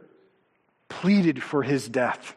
pleaded 0.90 1.42
for 1.42 1.64
his 1.64 1.90
death. 1.90 2.36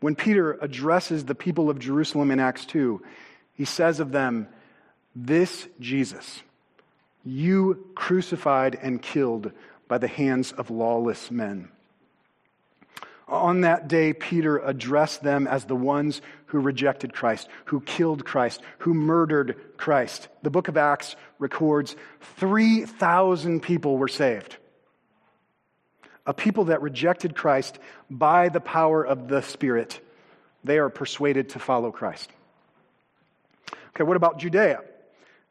When 0.00 0.16
Peter 0.16 0.54
addresses 0.60 1.24
the 1.24 1.34
people 1.34 1.70
of 1.70 1.78
Jerusalem 1.78 2.30
in 2.30 2.40
Acts 2.40 2.64
2, 2.66 3.02
he 3.54 3.64
says 3.64 4.00
of 4.00 4.12
them, 4.12 4.48
This 5.14 5.68
Jesus, 5.78 6.42
you 7.24 7.86
crucified 7.94 8.78
and 8.82 9.00
killed 9.00 9.52
by 9.88 9.98
the 9.98 10.08
hands 10.08 10.52
of 10.52 10.70
lawless 10.70 11.30
men. 11.30 11.68
On 13.32 13.62
that 13.62 13.88
day, 13.88 14.12
Peter 14.12 14.58
addressed 14.58 15.22
them 15.22 15.46
as 15.46 15.64
the 15.64 15.74
ones 15.74 16.20
who 16.46 16.60
rejected 16.60 17.14
Christ, 17.14 17.48
who 17.64 17.80
killed 17.80 18.24
Christ, 18.24 18.60
who 18.80 18.92
murdered 18.92 19.58
Christ. 19.78 20.28
The 20.42 20.50
book 20.50 20.68
of 20.68 20.76
Acts 20.76 21.16
records 21.38 21.96
3,000 22.36 23.60
people 23.60 23.96
were 23.96 24.08
saved 24.08 24.58
a 26.26 26.34
people 26.34 26.66
that 26.66 26.82
rejected 26.82 27.34
Christ 27.34 27.78
by 28.08 28.48
the 28.48 28.60
power 28.60 29.04
of 29.04 29.28
the 29.28 29.42
Spirit, 29.42 30.00
they 30.64 30.78
are 30.78 30.88
persuaded 30.88 31.50
to 31.50 31.58
follow 31.58 31.90
Christ. 31.90 32.30
Okay, 33.88 34.04
what 34.04 34.16
about 34.16 34.38
Judea? 34.38 34.80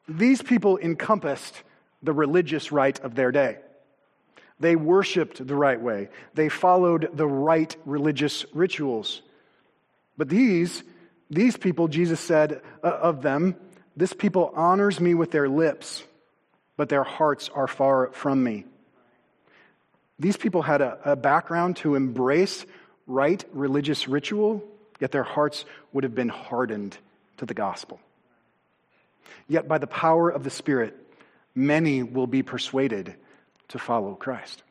These 0.07 0.41
people 0.41 0.77
encompassed 0.77 1.61
the 2.01 2.13
religious 2.13 2.71
right 2.71 2.99
of 3.01 3.15
their 3.15 3.31
day. 3.31 3.57
They 4.61 4.75
worshiped 4.75 5.45
the 5.45 5.55
right 5.55 5.81
way, 5.81 6.09
they 6.35 6.47
followed 6.47 7.09
the 7.13 7.27
right 7.27 7.75
religious 7.85 8.45
rituals. 8.53 9.21
But 10.17 10.29
these, 10.29 10.83
these 11.31 11.57
people, 11.57 11.87
Jesus 11.87 12.19
said 12.19 12.61
uh, 12.83 12.87
of 12.87 13.23
them, 13.23 13.55
this 13.97 14.13
people 14.13 14.53
honors 14.55 14.99
me 14.99 15.15
with 15.15 15.31
their 15.31 15.49
lips, 15.49 16.03
but 16.77 16.89
their 16.89 17.03
hearts 17.03 17.49
are 17.49 17.67
far 17.67 18.11
from 18.11 18.43
me. 18.43 18.65
These 20.19 20.37
people 20.37 20.61
had 20.61 20.81
a, 20.81 20.99
a 21.05 21.15
background 21.15 21.77
to 21.77 21.95
embrace 21.95 22.63
right 23.07 23.43
religious 23.53 24.07
ritual, 24.07 24.63
yet 24.99 25.11
their 25.11 25.23
hearts 25.23 25.65
would 25.91 26.03
have 26.03 26.13
been 26.13 26.29
hardened 26.29 26.95
to 27.37 27.47
the 27.47 27.55
gospel. 27.55 27.99
Yet 29.47 29.67
by 29.67 29.79
the 29.79 29.87
power 29.87 30.29
of 30.29 30.43
the 30.43 30.51
Spirit, 30.51 30.95
many 31.55 32.03
will 32.03 32.27
be 32.27 32.43
persuaded 32.43 33.15
to 33.71 33.79
follow 33.79 34.15
Christ. 34.15 34.63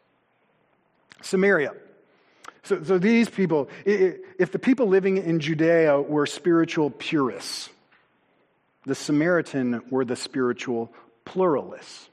Samaria. 1.23 1.73
So, 2.63 2.83
so 2.83 2.99
these 2.99 3.29
people, 3.29 3.69
if 3.85 4.53
the 4.53 4.59
people 4.59 4.87
living 4.87 5.17
in 5.19 5.41
Judea 5.41 6.01
were 6.01 6.27
spiritual 6.27 6.91
purists, 6.91 7.71
the 8.87 8.95
Samaritan 8.95 9.83
were 9.91 10.05
the 10.05 10.17
spiritual 10.17 10.93
pluralists. 11.25 12.09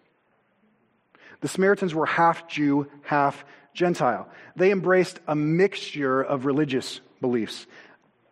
The 1.42 1.48
Samaritans 1.48 1.94
were 1.94 2.06
half 2.06 2.48
Jew, 2.48 2.88
half 3.04 3.46
Gentile. 3.74 4.28
They 4.56 4.72
embraced 4.72 5.20
a 5.28 5.36
mixture 5.36 6.22
of 6.22 6.46
religious 6.46 7.00
beliefs. 7.22 7.68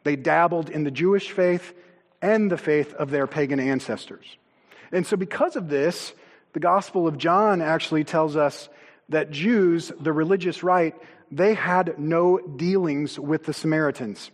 They 0.04 0.16
dabbled 0.16 0.70
in 0.70 0.84
the 0.84 0.92
Jewish 0.92 1.32
faith 1.32 1.74
and 2.22 2.52
the 2.52 2.58
faith 2.58 2.94
of 2.94 3.12
their 3.12 3.28
pagan 3.28 3.60
ancestors. 3.60 4.26
And 4.92 5.06
so, 5.06 5.18
because 5.18 5.56
of 5.56 5.70
this, 5.70 6.14
the 6.56 6.62
Gospel 6.62 7.06
of 7.06 7.18
John 7.18 7.62
actually 7.62 8.06
tells 8.06 8.38
us 8.38 8.70
that 9.10 9.30
Jews, 9.30 9.92
the 10.00 10.14
religious 10.14 10.64
right, 10.64 10.96
they 11.30 11.54
had 11.54 12.00
no 12.00 12.38
dealings 12.38 13.20
with 13.20 13.44
the 13.44 13.52
Samaritans. 13.52 14.32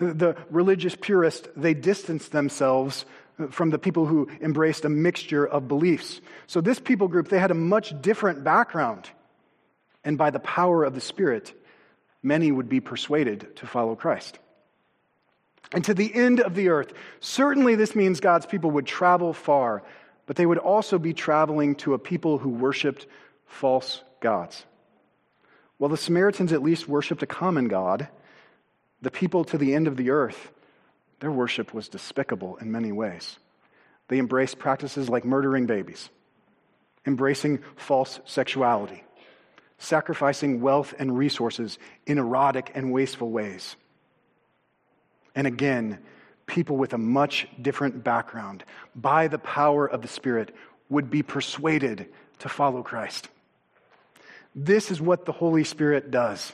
The 0.00 0.36
religious 0.50 0.96
purists, 0.96 1.46
they 1.54 1.72
distanced 1.72 2.32
themselves 2.32 3.04
from 3.50 3.70
the 3.70 3.78
people 3.78 4.06
who 4.06 4.28
embraced 4.40 4.84
a 4.84 4.88
mixture 4.88 5.46
of 5.46 5.68
beliefs. 5.68 6.20
So, 6.48 6.60
this 6.60 6.80
people 6.80 7.06
group, 7.06 7.28
they 7.28 7.38
had 7.38 7.52
a 7.52 7.54
much 7.54 7.94
different 8.02 8.42
background. 8.42 9.08
And 10.02 10.18
by 10.18 10.30
the 10.30 10.40
power 10.40 10.82
of 10.82 10.96
the 10.96 11.00
Spirit, 11.00 11.54
many 12.24 12.50
would 12.50 12.68
be 12.68 12.80
persuaded 12.80 13.54
to 13.58 13.68
follow 13.68 13.94
Christ. 13.94 14.36
And 15.72 15.84
to 15.84 15.94
the 15.94 16.12
end 16.12 16.40
of 16.40 16.56
the 16.56 16.70
earth, 16.70 16.92
certainly 17.20 17.76
this 17.76 17.94
means 17.94 18.18
God's 18.18 18.46
people 18.46 18.72
would 18.72 18.86
travel 18.86 19.32
far, 19.32 19.84
but 20.28 20.36
they 20.36 20.44
would 20.44 20.58
also 20.58 20.98
be 20.98 21.14
traveling 21.14 21.74
to 21.74 21.94
a 21.94 21.98
people 21.98 22.36
who 22.36 22.50
worshiped 22.50 23.06
false 23.46 24.02
gods. 24.20 24.66
While 25.78 25.88
the 25.88 25.96
Samaritans 25.96 26.52
at 26.52 26.62
least 26.62 26.86
worshiped 26.86 27.22
a 27.22 27.26
common 27.26 27.66
God, 27.66 28.08
the 29.00 29.10
people 29.10 29.42
to 29.46 29.56
the 29.56 29.74
end 29.74 29.88
of 29.88 29.96
the 29.96 30.10
earth, 30.10 30.52
their 31.20 31.32
worship 31.32 31.72
was 31.72 31.88
despicable 31.88 32.58
in 32.58 32.70
many 32.70 32.92
ways. 32.92 33.38
They 34.08 34.18
embraced 34.18 34.58
practices 34.58 35.08
like 35.08 35.24
murdering 35.24 35.64
babies, 35.64 36.10
embracing 37.06 37.60
false 37.76 38.20
sexuality, 38.26 39.04
sacrificing 39.78 40.60
wealth 40.60 40.92
and 40.98 41.16
resources 41.16 41.78
in 42.06 42.18
erotic 42.18 42.70
and 42.74 42.92
wasteful 42.92 43.30
ways. 43.30 43.76
And 45.34 45.46
again, 45.46 46.00
people 46.48 46.76
with 46.76 46.94
a 46.94 46.98
much 46.98 47.46
different 47.62 48.02
background, 48.02 48.64
by 48.96 49.28
the 49.28 49.38
power 49.38 49.86
of 49.86 50.02
the 50.02 50.08
Spirit, 50.08 50.52
would 50.88 51.10
be 51.10 51.22
persuaded 51.22 52.08
to 52.40 52.48
follow 52.48 52.82
Christ. 52.82 53.28
This 54.54 54.90
is 54.90 55.00
what 55.00 55.24
the 55.24 55.32
Holy 55.32 55.62
Spirit 55.62 56.10
does. 56.10 56.52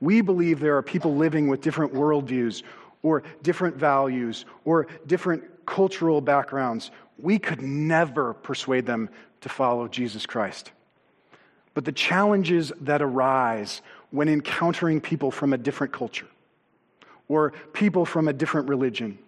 We 0.00 0.20
believe 0.20 0.58
there 0.58 0.76
are 0.76 0.82
people 0.82 1.14
living 1.14 1.46
with 1.46 1.60
different 1.60 1.94
worldviews 1.94 2.64
or 3.04 3.22
different 3.42 3.76
values 3.76 4.44
or 4.64 4.88
different 5.06 5.44
cultural 5.64 6.20
backgrounds. 6.20 6.90
We 7.18 7.38
could 7.38 7.62
never 7.62 8.34
persuade 8.34 8.86
them 8.86 9.10
to 9.42 9.48
follow 9.48 9.86
Jesus 9.86 10.26
Christ. 10.26 10.72
But 11.74 11.84
the 11.84 11.92
challenges 11.92 12.72
that 12.80 13.00
arise 13.00 13.80
when 14.10 14.28
encountering 14.28 15.00
people 15.00 15.30
from 15.30 15.52
a 15.52 15.58
different 15.58 15.92
culture 15.92 16.26
or 17.32 17.52
people 17.72 18.04
from 18.04 18.28
a 18.28 18.32
different 18.32 18.68
religion 18.68 19.18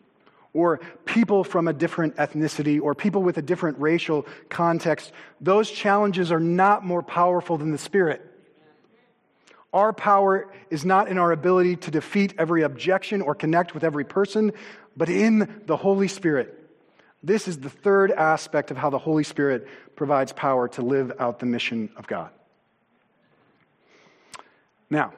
or 0.52 0.78
people 1.06 1.42
from 1.42 1.66
a 1.68 1.72
different 1.72 2.14
ethnicity 2.16 2.78
or 2.80 2.94
people 2.94 3.22
with 3.22 3.38
a 3.38 3.42
different 3.42 3.78
racial 3.80 4.26
context, 4.50 5.10
those 5.40 5.70
challenges 5.70 6.30
are 6.30 6.38
not 6.38 6.84
more 6.84 7.02
powerful 7.02 7.56
than 7.56 7.72
the 7.72 7.78
Spirit. 7.78 8.20
Our 9.72 9.94
power 9.94 10.52
is 10.70 10.84
not 10.84 11.08
in 11.08 11.16
our 11.16 11.32
ability 11.32 11.76
to 11.76 11.90
defeat 11.90 12.34
every 12.38 12.62
objection 12.62 13.22
or 13.22 13.34
connect 13.34 13.72
with 13.72 13.82
every 13.82 14.04
person, 14.04 14.52
but 14.96 15.08
in 15.08 15.62
the 15.66 15.76
Holy 15.76 16.06
Spirit. 16.06 16.60
This 17.22 17.48
is 17.48 17.58
the 17.58 17.70
third 17.70 18.12
aspect 18.12 18.70
of 18.70 18.76
how 18.76 18.90
the 18.90 18.98
Holy 18.98 19.24
Spirit 19.24 19.66
provides 19.96 20.32
power 20.32 20.68
to 20.68 20.82
live 20.82 21.10
out 21.18 21.38
the 21.38 21.46
mission 21.46 21.88
of 21.96 22.06
God. 22.06 22.30
Now, 24.90 25.14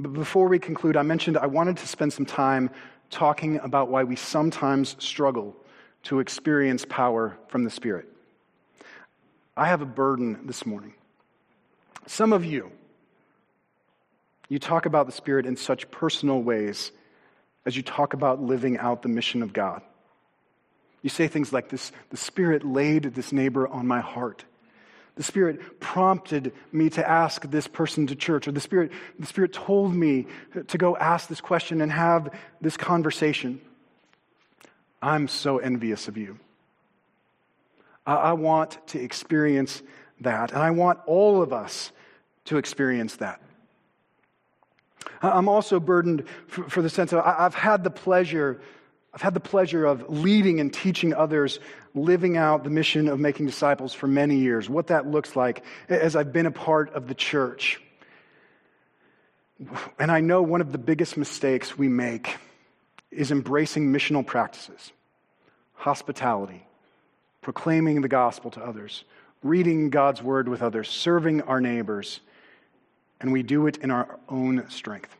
before 0.00 0.48
we 0.48 0.58
conclude, 0.58 0.96
I 0.96 1.02
mentioned 1.02 1.38
I 1.38 1.46
wanted 1.46 1.78
to 1.78 1.88
spend 1.88 2.12
some 2.12 2.26
time 2.26 2.70
talking 3.10 3.58
about 3.60 3.88
why 3.88 4.04
we 4.04 4.16
sometimes 4.16 4.96
struggle 4.98 5.56
to 6.04 6.20
experience 6.20 6.84
power 6.88 7.36
from 7.48 7.64
the 7.64 7.70
Spirit. 7.70 8.06
I 9.56 9.66
have 9.66 9.80
a 9.80 9.86
burden 9.86 10.46
this 10.46 10.66
morning. 10.66 10.94
Some 12.06 12.32
of 12.32 12.44
you, 12.44 12.70
you 14.48 14.58
talk 14.58 14.86
about 14.86 15.06
the 15.06 15.12
Spirit 15.12 15.46
in 15.46 15.56
such 15.56 15.90
personal 15.90 16.42
ways 16.42 16.92
as 17.64 17.76
you 17.76 17.82
talk 17.82 18.12
about 18.12 18.40
living 18.40 18.78
out 18.78 19.02
the 19.02 19.08
mission 19.08 19.42
of 19.42 19.52
God. 19.52 19.82
You 21.02 21.10
say 21.10 21.26
things 21.26 21.52
like 21.52 21.68
this 21.70 21.90
the 22.10 22.16
Spirit 22.16 22.64
laid 22.64 23.04
this 23.14 23.32
neighbor 23.32 23.66
on 23.66 23.86
my 23.86 24.00
heart. 24.00 24.44
The 25.16 25.22
Spirit 25.22 25.80
prompted 25.80 26.52
me 26.72 26.90
to 26.90 27.08
ask 27.08 27.50
this 27.50 27.66
person 27.66 28.06
to 28.08 28.14
church, 28.14 28.46
or 28.46 28.52
the 28.52 28.60
Spirit, 28.60 28.92
the 29.18 29.26
Spirit 29.26 29.52
told 29.52 29.94
me 29.94 30.26
to 30.68 30.78
go 30.78 30.96
ask 30.96 31.28
this 31.28 31.40
question 31.40 31.80
and 31.80 31.90
have 31.90 32.30
this 32.60 32.76
conversation. 32.76 33.60
I'm 35.00 35.26
so 35.26 35.58
envious 35.58 36.08
of 36.08 36.16
you. 36.16 36.38
I, 38.06 38.34
want 38.34 38.78
to 38.88 39.02
experience 39.02 39.82
that, 40.20 40.52
and 40.52 40.62
I 40.62 40.70
want 40.70 41.00
all 41.06 41.42
of 41.42 41.52
us 41.52 41.90
to 42.44 42.56
experience 42.56 43.16
that. 43.16 43.40
I'm 45.22 45.48
also 45.48 45.80
burdened 45.80 46.24
for 46.46 46.82
the 46.82 46.90
sense 46.90 47.12
of 47.12 47.20
I've 47.24 47.54
had 47.54 47.82
the 47.82 47.90
pleasure 47.90 48.60
I've 49.16 49.22
had 49.22 49.32
the 49.32 49.40
pleasure 49.40 49.86
of 49.86 50.10
leading 50.10 50.60
and 50.60 50.70
teaching 50.70 51.14
others 51.14 51.58
living 51.94 52.36
out 52.36 52.64
the 52.64 52.70
mission 52.70 53.08
of 53.08 53.18
making 53.18 53.46
disciples 53.46 53.94
for 53.94 54.06
many 54.06 54.36
years, 54.36 54.68
what 54.68 54.88
that 54.88 55.06
looks 55.06 55.34
like 55.34 55.64
as 55.88 56.14
I've 56.14 56.34
been 56.34 56.44
a 56.44 56.50
part 56.50 56.92
of 56.92 57.08
the 57.08 57.14
church. 57.14 57.80
And 59.98 60.12
I 60.12 60.20
know 60.20 60.42
one 60.42 60.60
of 60.60 60.70
the 60.70 60.76
biggest 60.76 61.16
mistakes 61.16 61.78
we 61.78 61.88
make 61.88 62.36
is 63.10 63.30
embracing 63.30 63.90
missional 63.90 64.24
practices, 64.24 64.92
hospitality, 65.72 66.66
proclaiming 67.40 68.02
the 68.02 68.08
gospel 68.08 68.50
to 68.50 68.62
others, 68.62 69.02
reading 69.42 69.88
God's 69.88 70.22
word 70.22 70.46
with 70.46 70.60
others, 70.60 70.90
serving 70.90 71.40
our 71.40 71.62
neighbors, 71.62 72.20
and 73.22 73.32
we 73.32 73.42
do 73.42 73.66
it 73.66 73.78
in 73.78 73.90
our 73.90 74.18
own 74.28 74.68
strength. 74.68 75.16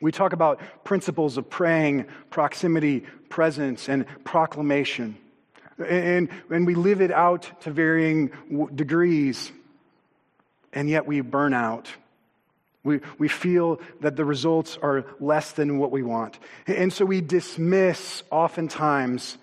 We 0.00 0.12
talk 0.12 0.32
about 0.32 0.60
principles 0.84 1.36
of 1.36 1.50
praying, 1.50 2.06
proximity, 2.30 3.00
presence, 3.28 3.88
and 3.88 4.06
proclamation. 4.24 5.16
And, 5.78 6.28
and 6.50 6.66
we 6.66 6.74
live 6.74 7.00
it 7.00 7.10
out 7.10 7.50
to 7.62 7.70
varying 7.70 8.30
degrees, 8.74 9.52
and 10.72 10.88
yet 10.88 11.06
we 11.06 11.20
burn 11.20 11.54
out. 11.54 11.88
We, 12.84 13.00
we 13.18 13.28
feel 13.28 13.80
that 14.00 14.16
the 14.16 14.24
results 14.24 14.78
are 14.80 15.04
less 15.20 15.52
than 15.52 15.78
what 15.78 15.90
we 15.90 16.02
want. 16.02 16.38
And 16.66 16.92
so 16.92 17.04
we 17.04 17.20
dismiss, 17.20 18.22
oftentimes, 18.30 19.36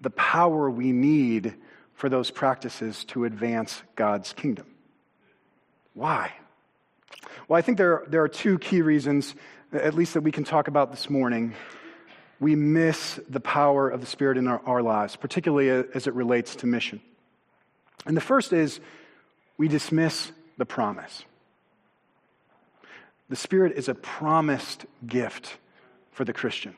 the 0.00 0.10
power 0.10 0.68
we 0.68 0.92
need 0.92 1.54
for 1.94 2.08
those 2.08 2.30
practices 2.30 3.04
to 3.06 3.24
advance 3.24 3.80
God's 3.94 4.32
kingdom. 4.32 4.66
Why? 5.94 6.32
Well, 7.46 7.56
I 7.56 7.62
think 7.62 7.78
there, 7.78 8.02
there 8.08 8.22
are 8.22 8.28
two 8.28 8.58
key 8.58 8.82
reasons 8.82 9.34
at 9.72 9.94
least 9.94 10.14
that 10.14 10.20
we 10.20 10.32
can 10.32 10.44
talk 10.44 10.68
about 10.68 10.90
this 10.90 11.08
morning, 11.08 11.54
we 12.40 12.54
miss 12.54 13.20
the 13.28 13.40
power 13.40 13.88
of 13.88 14.00
the 14.00 14.06
Spirit 14.06 14.36
in 14.36 14.46
our, 14.46 14.60
our 14.66 14.82
lives, 14.82 15.16
particularly 15.16 15.70
as 15.94 16.06
it 16.06 16.14
relates 16.14 16.56
to 16.56 16.66
mission. 16.66 17.00
And 18.04 18.16
the 18.16 18.20
first 18.20 18.52
is 18.52 18.80
we 19.56 19.68
dismiss 19.68 20.32
the 20.58 20.66
promise. 20.66 21.24
The 23.28 23.36
Spirit 23.36 23.74
is 23.76 23.88
a 23.88 23.94
promised 23.94 24.84
gift 25.06 25.56
for 26.10 26.24
the 26.24 26.32
Christian. 26.32 26.76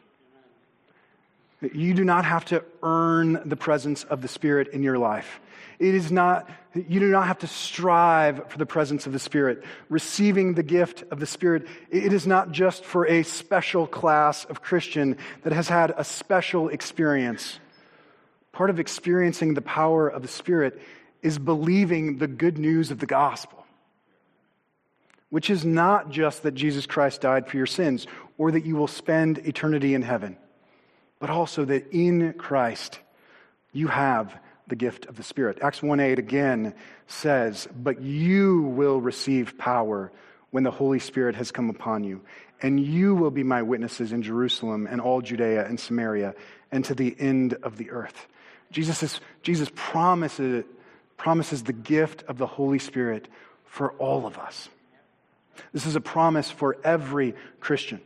You 1.61 1.95
do 1.95 2.05
not 2.05 2.25
have 2.25 2.45
to 2.47 2.63
earn 2.83 3.41
the 3.45 3.57
presence 3.57 4.05
of 4.05 4.21
the 4.21 4.29
Spirit 4.29 4.69
in 4.69 4.83
your 4.83 4.99
life. 4.99 5.41
It 5.79 5.95
is 5.95 6.13
not, 6.13 6.49
you 6.75 7.01
do 7.01 7.11
not 7.11 7.27
have 7.27 7.39
to 7.41 7.47
strive 7.47 8.49
for 8.51 8.59
the 8.59 8.67
presence 8.67 9.07
of 9.07 9.13
the 9.13 9.19
Spirit. 9.19 9.65
Receiving 9.89 10.55
the 10.55 10.63
gift 10.63 11.05
of 11.11 11.21
the 11.21 11.27
Spirit, 11.27 11.67
it 11.91 12.13
is 12.13 12.27
not 12.27 12.53
just 12.53 12.85
for 12.85 13.07
a 13.07 13.23
special 13.23 13.87
class 13.87 14.45
of 14.45 14.63
Christian 14.63 15.17
that 15.43 15.53
has 15.53 15.69
had 15.69 15.93
a 15.97 16.05
special 16.05 16.69
experience. 16.69 17.59
Part 18.53 18.71
of 18.71 18.79
experiencing 18.79 19.55
the 19.55 19.63
power 19.63 20.09
of 20.09 20.23
the 20.23 20.29
Spirit 20.29 20.81
is 21.23 21.39
believing 21.39 22.19
the 22.19 22.29
good 22.29 22.59
news 22.59 22.91
of 22.91 23.01
the 23.01 23.07
gospel, 23.07 23.67
which 25.31 25.51
is 25.51 25.65
not 25.65 26.11
just 26.11 26.45
that 26.45 26.55
Jesus 26.55 26.87
Christ 26.87 27.23
died 27.23 27.49
for 27.49 27.57
your 27.57 27.67
sins 27.67 28.07
or 28.39 28.53
that 28.53 28.65
you 28.65 28.77
will 28.77 28.87
spend 28.87 29.39
eternity 29.39 29.95
in 29.95 30.03
heaven, 30.03 30.37
but 31.19 31.31
also 31.31 31.65
that 31.65 31.91
in 31.93 32.35
Christ 32.35 33.01
you 33.73 33.89
have 33.89 34.33
the 34.67 34.77
gift 34.77 35.07
of 35.07 35.17
the 35.17 35.23
Spirit. 35.23 35.59
Acts 35.63 35.83
1 35.83 36.01
8 36.01 36.19
again 36.19 36.75
says, 37.07 37.69
But 37.75 38.01
you 38.01 38.63
will 38.63 39.01
receive 39.01 39.59
power 39.59 40.11
when 40.51 40.63
the 40.63 40.71
Holy 40.71 40.99
Spirit 40.99 41.35
has 41.37 41.51
come 41.51 41.69
upon 41.69 42.05
you, 42.05 42.21
and 42.63 42.79
you 42.79 43.15
will 43.15 43.31
be 43.31 43.43
my 43.43 43.63
witnesses 43.63 44.13
in 44.13 44.23
Jerusalem 44.23 44.87
and 44.91 45.01
all 45.01 45.21
Judea 45.21 45.67
and 45.67 45.79
Samaria 45.79 46.35
and 46.71 46.85
to 46.87 46.95
the 46.95 47.15
end 47.19 47.55
of 47.63 47.77
the 47.77 47.91
earth. 47.91 48.27
Jesus, 48.71 49.03
is, 49.03 49.21
Jesus 49.43 49.71
promises, 49.75 50.65
promises 51.17 51.63
the 51.63 51.73
gift 51.73 52.25
of 52.29 52.39
the 52.39 52.47
Holy 52.47 52.79
Spirit 52.79 53.29
for 53.67 53.93
all 53.93 54.27
of 54.27 54.39
us. 54.39 54.69
This 55.73 55.87
is 55.87 55.97
a 55.97 56.01
promise 56.01 56.51
for 56.51 56.77
every 56.83 57.35
Christian. 57.61 58.01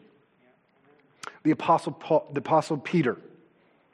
The 1.42 1.50
Apostle, 1.52 1.92
Paul, 1.92 2.28
the 2.32 2.40
Apostle 2.40 2.76
Peter 2.78 3.16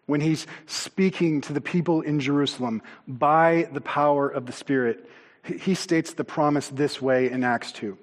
when 0.07 0.21
he's 0.21 0.47
speaking 0.67 1.41
to 1.43 1.53
the 1.53 1.61
people 1.61 2.01
in 2.01 2.21
Jerusalem 2.21 2.83
by 3.09 3.69
the 3.73 3.81
power 3.81 4.29
of 4.29 4.47
the 4.47 4.53
Spirit, 4.53 5.09
he 5.45 5.75
states 5.75 6.15
the 6.15 6.25
promise 6.25 6.69
this 6.69 7.01
way 7.01 7.31
in 7.31 7.45
Acts 7.45 7.73
2. 7.73 7.99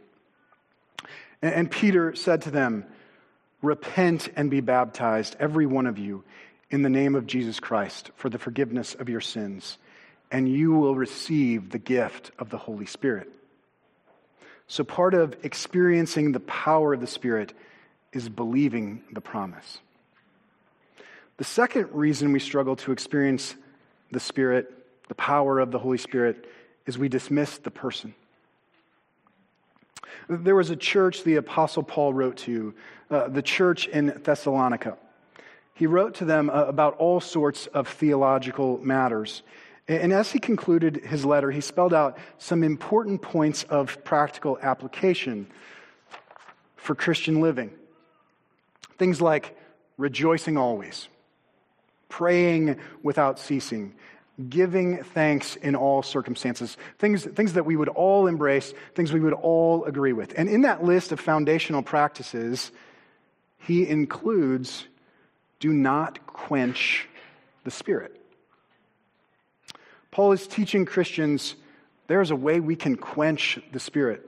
And 1.41 1.69
Peter 1.71 2.13
said 2.15 2.43
to 2.43 2.51
them, 2.51 2.85
Repent 3.61 4.29
and 4.35 4.49
be 4.49 4.61
baptized, 4.61 5.35
every 5.39 5.65
one 5.65 5.85
of 5.85 5.99
you, 5.99 6.23
in 6.71 6.81
the 6.81 6.89
name 6.89 7.15
of 7.15 7.27
Jesus 7.27 7.59
Christ 7.59 8.11
for 8.15 8.29
the 8.29 8.39
forgiveness 8.39 8.95
of 8.95 9.09
your 9.09 9.21
sins, 9.21 9.77
and 10.31 10.49
you 10.49 10.71
will 10.71 10.95
receive 10.95 11.69
the 11.69 11.79
gift 11.79 12.31
of 12.39 12.49
the 12.49 12.57
Holy 12.57 12.85
Spirit. 12.85 13.29
So, 14.67 14.83
part 14.83 15.13
of 15.13 15.35
experiencing 15.43 16.31
the 16.31 16.39
power 16.39 16.93
of 16.93 17.01
the 17.01 17.07
Spirit 17.07 17.53
is 18.13 18.29
believing 18.29 19.03
the 19.11 19.21
promise. 19.21 19.79
The 21.41 21.45
second 21.45 21.89
reason 21.91 22.33
we 22.33 22.39
struggle 22.39 22.75
to 22.75 22.91
experience 22.91 23.55
the 24.11 24.19
Spirit, 24.19 24.71
the 25.07 25.15
power 25.15 25.57
of 25.57 25.71
the 25.71 25.79
Holy 25.79 25.97
Spirit, 25.97 26.45
is 26.85 26.99
we 26.99 27.09
dismiss 27.09 27.57
the 27.57 27.71
person. 27.71 28.13
There 30.29 30.53
was 30.53 30.69
a 30.69 30.75
church 30.75 31.23
the 31.23 31.37
Apostle 31.37 31.81
Paul 31.81 32.13
wrote 32.13 32.37
to, 32.45 32.75
uh, 33.09 33.27
the 33.29 33.41
church 33.41 33.87
in 33.87 34.21
Thessalonica. 34.23 34.99
He 35.73 35.87
wrote 35.87 36.13
to 36.17 36.25
them 36.25 36.51
uh, 36.51 36.65
about 36.65 36.97
all 36.97 37.19
sorts 37.19 37.65
of 37.65 37.87
theological 37.87 38.77
matters. 38.77 39.41
And 39.87 40.13
as 40.13 40.31
he 40.31 40.37
concluded 40.37 40.97
his 40.97 41.25
letter, 41.25 41.49
he 41.49 41.61
spelled 41.61 41.91
out 41.95 42.19
some 42.37 42.63
important 42.63 43.23
points 43.23 43.63
of 43.63 44.03
practical 44.03 44.59
application 44.61 45.47
for 46.75 46.93
Christian 46.93 47.41
living. 47.41 47.71
Things 48.99 49.19
like 49.19 49.57
rejoicing 49.97 50.55
always, 50.55 51.07
praying 52.11 52.77
without 53.01 53.39
ceasing, 53.39 53.95
giving 54.49 55.03
thanks 55.03 55.55
in 55.55 55.75
all 55.75 56.03
circumstances. 56.03 56.77
Things, 56.99 57.23
things 57.23 57.53
that 57.53 57.65
we 57.65 57.75
would 57.75 57.89
all 57.89 58.27
embrace, 58.27 58.73
things 58.93 59.11
we 59.11 59.19
would 59.19 59.33
all 59.33 59.85
agree 59.85 60.13
with. 60.13 60.33
And 60.37 60.47
in 60.47 60.61
that 60.61 60.83
list 60.83 61.11
of 61.11 61.19
foundational 61.19 61.81
practices, 61.81 62.71
he 63.57 63.87
includes 63.87 64.85
do 65.59 65.71
not 65.71 66.27
quench 66.27 67.07
the 67.63 67.71
Spirit. 67.71 68.19
Paul 70.11 70.33
is 70.33 70.45
teaching 70.45 70.85
Christians 70.85 71.55
there's 72.07 72.31
a 72.31 72.35
way 72.35 72.59
we 72.59 72.75
can 72.75 72.97
quench 72.97 73.57
the 73.71 73.79
Spirit. 73.79 74.27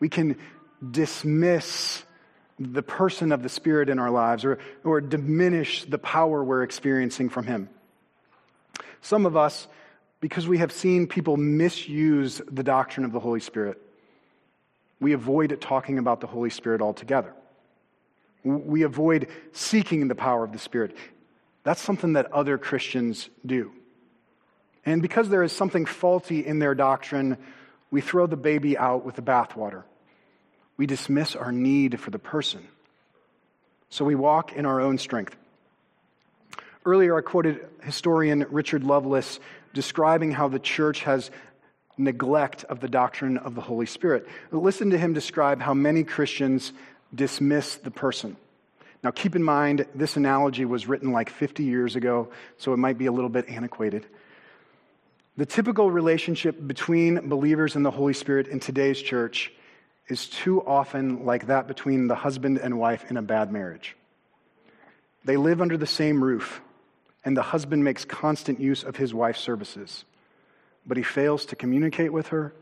We 0.00 0.08
can 0.08 0.36
dismiss 0.90 2.03
the 2.58 2.82
person 2.82 3.32
of 3.32 3.42
the 3.42 3.48
Spirit 3.48 3.88
in 3.88 3.98
our 3.98 4.10
lives 4.10 4.44
or, 4.44 4.58
or 4.84 5.00
diminish 5.00 5.84
the 5.84 5.98
power 5.98 6.42
we're 6.44 6.62
experiencing 6.62 7.28
from 7.28 7.46
Him. 7.46 7.68
Some 9.02 9.26
of 9.26 9.36
us, 9.36 9.66
because 10.20 10.46
we 10.46 10.58
have 10.58 10.72
seen 10.72 11.06
people 11.06 11.36
misuse 11.36 12.40
the 12.50 12.62
doctrine 12.62 13.04
of 13.04 13.12
the 13.12 13.20
Holy 13.20 13.40
Spirit, 13.40 13.80
we 15.00 15.12
avoid 15.12 15.60
talking 15.60 15.98
about 15.98 16.20
the 16.20 16.26
Holy 16.26 16.50
Spirit 16.50 16.80
altogether. 16.80 17.34
We 18.44 18.82
avoid 18.82 19.28
seeking 19.52 20.06
the 20.08 20.14
power 20.14 20.44
of 20.44 20.52
the 20.52 20.58
Spirit. 20.58 20.96
That's 21.64 21.80
something 21.80 22.12
that 22.12 22.32
other 22.32 22.58
Christians 22.58 23.28
do. 23.44 23.72
And 24.86 25.02
because 25.02 25.28
there 25.28 25.42
is 25.42 25.52
something 25.52 25.86
faulty 25.86 26.46
in 26.46 26.58
their 26.58 26.74
doctrine, 26.74 27.38
we 27.90 28.00
throw 28.00 28.26
the 28.26 28.36
baby 28.36 28.76
out 28.76 29.04
with 29.04 29.16
the 29.16 29.22
bathwater 29.22 29.84
we 30.76 30.86
dismiss 30.86 31.36
our 31.36 31.52
need 31.52 32.00
for 32.00 32.10
the 32.10 32.18
person. 32.18 32.66
So 33.90 34.04
we 34.04 34.14
walk 34.14 34.52
in 34.52 34.66
our 34.66 34.80
own 34.80 34.98
strength. 34.98 35.36
Earlier, 36.84 37.16
I 37.16 37.22
quoted 37.22 37.66
historian 37.82 38.46
Richard 38.50 38.84
Lovelace 38.84 39.40
describing 39.72 40.32
how 40.32 40.48
the 40.48 40.58
church 40.58 41.02
has 41.02 41.30
neglect 41.96 42.64
of 42.64 42.80
the 42.80 42.88
doctrine 42.88 43.38
of 43.38 43.54
the 43.54 43.60
Holy 43.60 43.86
Spirit. 43.86 44.26
Listen 44.50 44.90
to 44.90 44.98
him 44.98 45.12
describe 45.12 45.60
how 45.60 45.74
many 45.74 46.04
Christians 46.04 46.72
dismiss 47.14 47.76
the 47.76 47.90
person. 47.90 48.36
Now, 49.02 49.10
keep 49.10 49.36
in 49.36 49.42
mind, 49.42 49.86
this 49.94 50.16
analogy 50.16 50.64
was 50.64 50.88
written 50.88 51.12
like 51.12 51.30
50 51.30 51.62
years 51.62 51.94
ago, 51.94 52.30
so 52.56 52.72
it 52.72 52.78
might 52.78 52.98
be 52.98 53.06
a 53.06 53.12
little 53.12 53.28
bit 53.28 53.48
antiquated. 53.48 54.06
The 55.36 55.46
typical 55.46 55.90
relationship 55.90 56.56
between 56.66 57.28
believers 57.28 57.76
and 57.76 57.84
the 57.84 57.90
Holy 57.90 58.14
Spirit 58.14 58.48
in 58.48 58.60
today's 58.60 59.00
church 59.00 59.52
is 60.08 60.26
too 60.26 60.64
often 60.66 61.24
like 61.24 61.46
that 61.46 61.66
between 61.66 62.08
the 62.08 62.14
husband 62.14 62.58
and 62.58 62.78
wife 62.78 63.10
in 63.10 63.16
a 63.16 63.22
bad 63.22 63.50
marriage. 63.50 63.96
They 65.24 65.36
live 65.36 65.62
under 65.62 65.76
the 65.76 65.86
same 65.86 66.22
roof, 66.22 66.60
and 67.24 67.36
the 67.36 67.42
husband 67.42 67.82
makes 67.82 68.04
constant 68.04 68.60
use 68.60 68.84
of 68.84 68.96
his 68.96 69.14
wife's 69.14 69.40
services, 69.40 70.04
but 70.86 70.96
he 70.98 71.02
fails 71.02 71.46
to 71.46 71.56
communicate 71.56 72.12
with 72.12 72.28
her, 72.28 72.52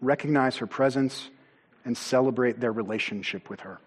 recognize 0.00 0.56
her 0.56 0.66
presence, 0.66 1.28
and 1.84 1.96
celebrate 1.96 2.60
their 2.60 2.72
relationship 2.72 3.50
with 3.50 3.60
her. 3.60 3.80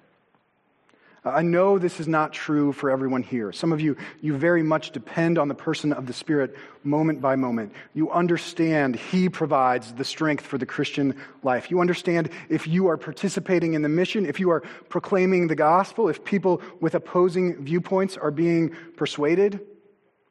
I 1.25 1.41
know 1.41 1.77
this 1.77 1.99
is 1.99 2.07
not 2.07 2.31
true 2.31 2.71
for 2.71 2.89
everyone 2.89 3.23
here. 3.23 3.51
Some 3.51 3.73
of 3.73 3.81
you, 3.81 3.97
you 4.21 4.37
very 4.37 4.63
much 4.63 4.91
depend 4.91 5.37
on 5.37 5.47
the 5.47 5.55
person 5.55 5.91
of 5.91 6.05
the 6.05 6.13
Spirit 6.13 6.55
moment 6.83 7.21
by 7.21 7.35
moment. 7.35 7.73
You 7.93 8.11
understand 8.11 8.95
He 8.95 9.27
provides 9.27 9.93
the 9.93 10.05
strength 10.05 10.45
for 10.45 10.57
the 10.57 10.65
Christian 10.65 11.15
life. 11.43 11.69
You 11.69 11.81
understand 11.81 12.29
if 12.49 12.67
you 12.67 12.87
are 12.87 12.97
participating 12.97 13.73
in 13.73 13.81
the 13.81 13.89
mission, 13.89 14.25
if 14.25 14.39
you 14.39 14.51
are 14.51 14.61
proclaiming 14.89 15.47
the 15.47 15.55
gospel, 15.55 16.07
if 16.07 16.23
people 16.23 16.61
with 16.79 16.95
opposing 16.95 17.63
viewpoints 17.63 18.15
are 18.15 18.31
being 18.31 18.75
persuaded, 18.95 19.59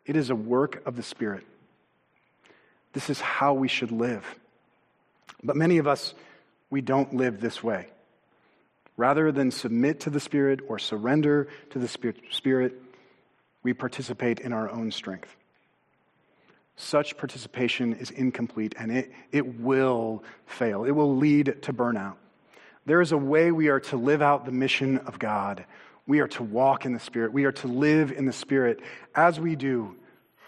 it 0.07 0.17
is 0.17 0.31
a 0.31 0.37
work 0.37 0.87
of 0.87 0.97
the 0.97 1.03
Spirit. 1.03 1.45
This 2.93 3.11
is 3.11 3.21
how 3.21 3.53
we 3.55 3.69
should 3.69 3.91
live. 3.91 4.25
But 5.43 5.57
many 5.57 5.79
of 5.79 5.87
us, 5.87 6.15
we 6.71 6.81
don't 6.81 7.15
live 7.15 7.41
this 7.41 7.63
way. 7.63 7.89
Rather 8.97 9.31
than 9.31 9.51
submit 9.51 10.01
to 10.01 10.11
the 10.11 10.21
Spirit 10.21 10.61
or 10.69 10.79
surrender 10.79 11.49
to 11.71 11.79
the 11.79 11.89
Spirit, 11.89 12.75
we 13.63 13.75
participate 13.75 14.41
in 14.41 14.53
our 14.53 14.71
own 14.71 14.91
strength. 14.91 15.35
Such 16.77 17.17
participation 17.17 17.95
is 17.95 18.11
incomplete 18.11 18.75
and 18.79 18.93
it, 18.93 19.13
it 19.33 19.61
will 19.61 20.23
fail. 20.47 20.85
It 20.85 20.91
will 20.91 21.17
lead 21.17 21.63
to 21.63 21.73
burnout. 21.73 22.17
There 22.85 23.01
is 23.01 23.13
a 23.13 23.19
way 23.19 23.51
we 23.51 23.69
are 23.69 23.81
to 23.81 23.97
live 23.97 24.23
out 24.23 24.45
the 24.45 24.53
mission 24.53 24.99
of 24.99 25.19
God. 25.19 25.65
We 26.07 26.21
are 26.21 26.29
to 26.29 26.43
walk 26.43 26.85
in 26.85 26.93
the 26.93 27.01
Spirit. 27.01 27.33
We 27.33 27.45
are 27.45 27.53
to 27.53 27.67
live 27.67 28.13
in 28.13 28.27
the 28.27 28.33
Spirit. 28.33 28.81
As 29.15 29.41
we 29.41 29.57
do, 29.57 29.97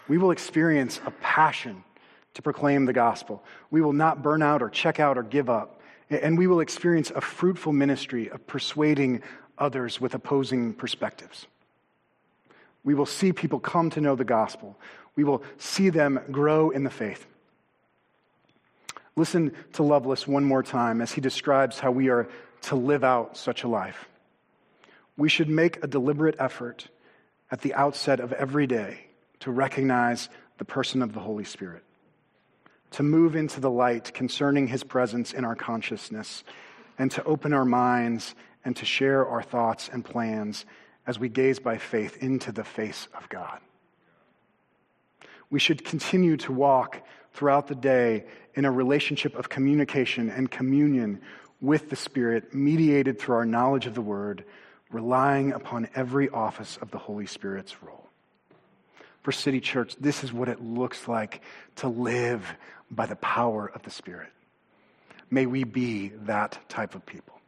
we 0.07 0.17
will 0.17 0.31
experience 0.31 1.01
a 1.05 1.11
passion 1.11 1.83
to 2.35 2.41
proclaim 2.41 2.85
the 2.85 2.93
gospel. 2.93 3.43
We 3.69 3.81
will 3.81 3.93
not 3.93 4.23
burn 4.23 4.41
out 4.41 4.61
or 4.61 4.69
check 4.69 4.99
out 4.99 5.17
or 5.17 5.23
give 5.23 5.49
up. 5.49 5.78
And 6.09 6.37
we 6.37 6.47
will 6.47 6.59
experience 6.59 7.11
a 7.13 7.21
fruitful 7.21 7.73
ministry 7.73 8.29
of 8.29 8.45
persuading 8.47 9.21
others 9.57 10.01
with 10.01 10.15
opposing 10.15 10.73
perspectives. 10.73 11.45
We 12.83 12.95
will 12.95 13.05
see 13.05 13.33
people 13.33 13.59
come 13.59 13.89
to 13.91 14.01
know 14.01 14.15
the 14.15 14.23
gospel. 14.23 14.77
We 15.15 15.23
will 15.23 15.43
see 15.57 15.89
them 15.89 16.19
grow 16.31 16.69
in 16.69 16.83
the 16.83 16.89
faith. 16.89 17.25
Listen 19.15 19.53
to 19.73 19.83
Lovelace 19.83 20.27
one 20.27 20.45
more 20.45 20.63
time 20.63 21.01
as 21.01 21.11
he 21.11 21.21
describes 21.21 21.77
how 21.77 21.91
we 21.91 22.09
are 22.09 22.29
to 22.61 22.75
live 22.75 23.03
out 23.03 23.35
such 23.37 23.63
a 23.63 23.67
life. 23.67 24.07
We 25.17 25.27
should 25.27 25.49
make 25.49 25.83
a 25.83 25.87
deliberate 25.87 26.37
effort 26.39 26.87
at 27.51 27.61
the 27.61 27.73
outset 27.73 28.19
of 28.21 28.31
every 28.31 28.65
day 28.65 29.07
to 29.41 29.51
recognize 29.51 30.29
the 30.57 30.65
person 30.65 31.01
of 31.01 31.13
the 31.13 31.19
Holy 31.19 31.43
Spirit, 31.43 31.83
to 32.91 33.03
move 33.03 33.35
into 33.35 33.59
the 33.59 33.69
light 33.69 34.13
concerning 34.13 34.67
his 34.67 34.83
presence 34.83 35.33
in 35.33 35.45
our 35.45 35.55
consciousness, 35.55 36.43
and 36.97 37.11
to 37.11 37.23
open 37.23 37.53
our 37.53 37.65
minds 37.65 38.35
and 38.65 38.75
to 38.75 38.85
share 38.85 39.25
our 39.27 39.41
thoughts 39.41 39.89
and 39.91 40.03
plans 40.03 40.65
as 41.07 41.17
we 41.17 41.29
gaze 41.29 41.59
by 41.59 41.77
faith 41.77 42.21
into 42.21 42.51
the 42.51 42.63
face 42.63 43.07
of 43.17 43.27
God. 43.29 43.59
We 45.49 45.59
should 45.59 45.83
continue 45.83 46.37
to 46.37 46.51
walk 46.51 47.01
throughout 47.33 47.67
the 47.67 47.75
day 47.75 48.25
in 48.53 48.65
a 48.65 48.71
relationship 48.71 49.35
of 49.35 49.49
communication 49.49 50.29
and 50.29 50.51
communion 50.51 51.21
with 51.61 51.89
the 51.89 51.95
Spirit, 51.95 52.53
mediated 52.53 53.19
through 53.19 53.35
our 53.35 53.45
knowledge 53.45 53.85
of 53.85 53.95
the 53.95 54.01
Word, 54.01 54.45
relying 54.91 55.51
upon 55.51 55.89
every 55.95 56.29
office 56.29 56.77
of 56.81 56.91
the 56.91 56.97
Holy 56.97 57.25
Spirit's 57.25 57.81
role. 57.81 58.07
For 59.21 59.31
City 59.31 59.59
Church, 59.59 59.95
this 59.99 60.23
is 60.23 60.31
what 60.31 60.47
it 60.47 60.61
looks 60.61 61.07
like 61.07 61.41
to 61.77 61.87
live 61.87 62.55
by 62.91 63.05
the 63.05 63.15
power 63.17 63.71
of 63.73 63.83
the 63.83 63.89
Spirit. 63.89 64.29
May 65.29 65.45
we 65.45 65.63
be 65.63 66.09
that 66.25 66.57
type 66.69 66.95
of 66.95 67.05
people. 67.05 67.38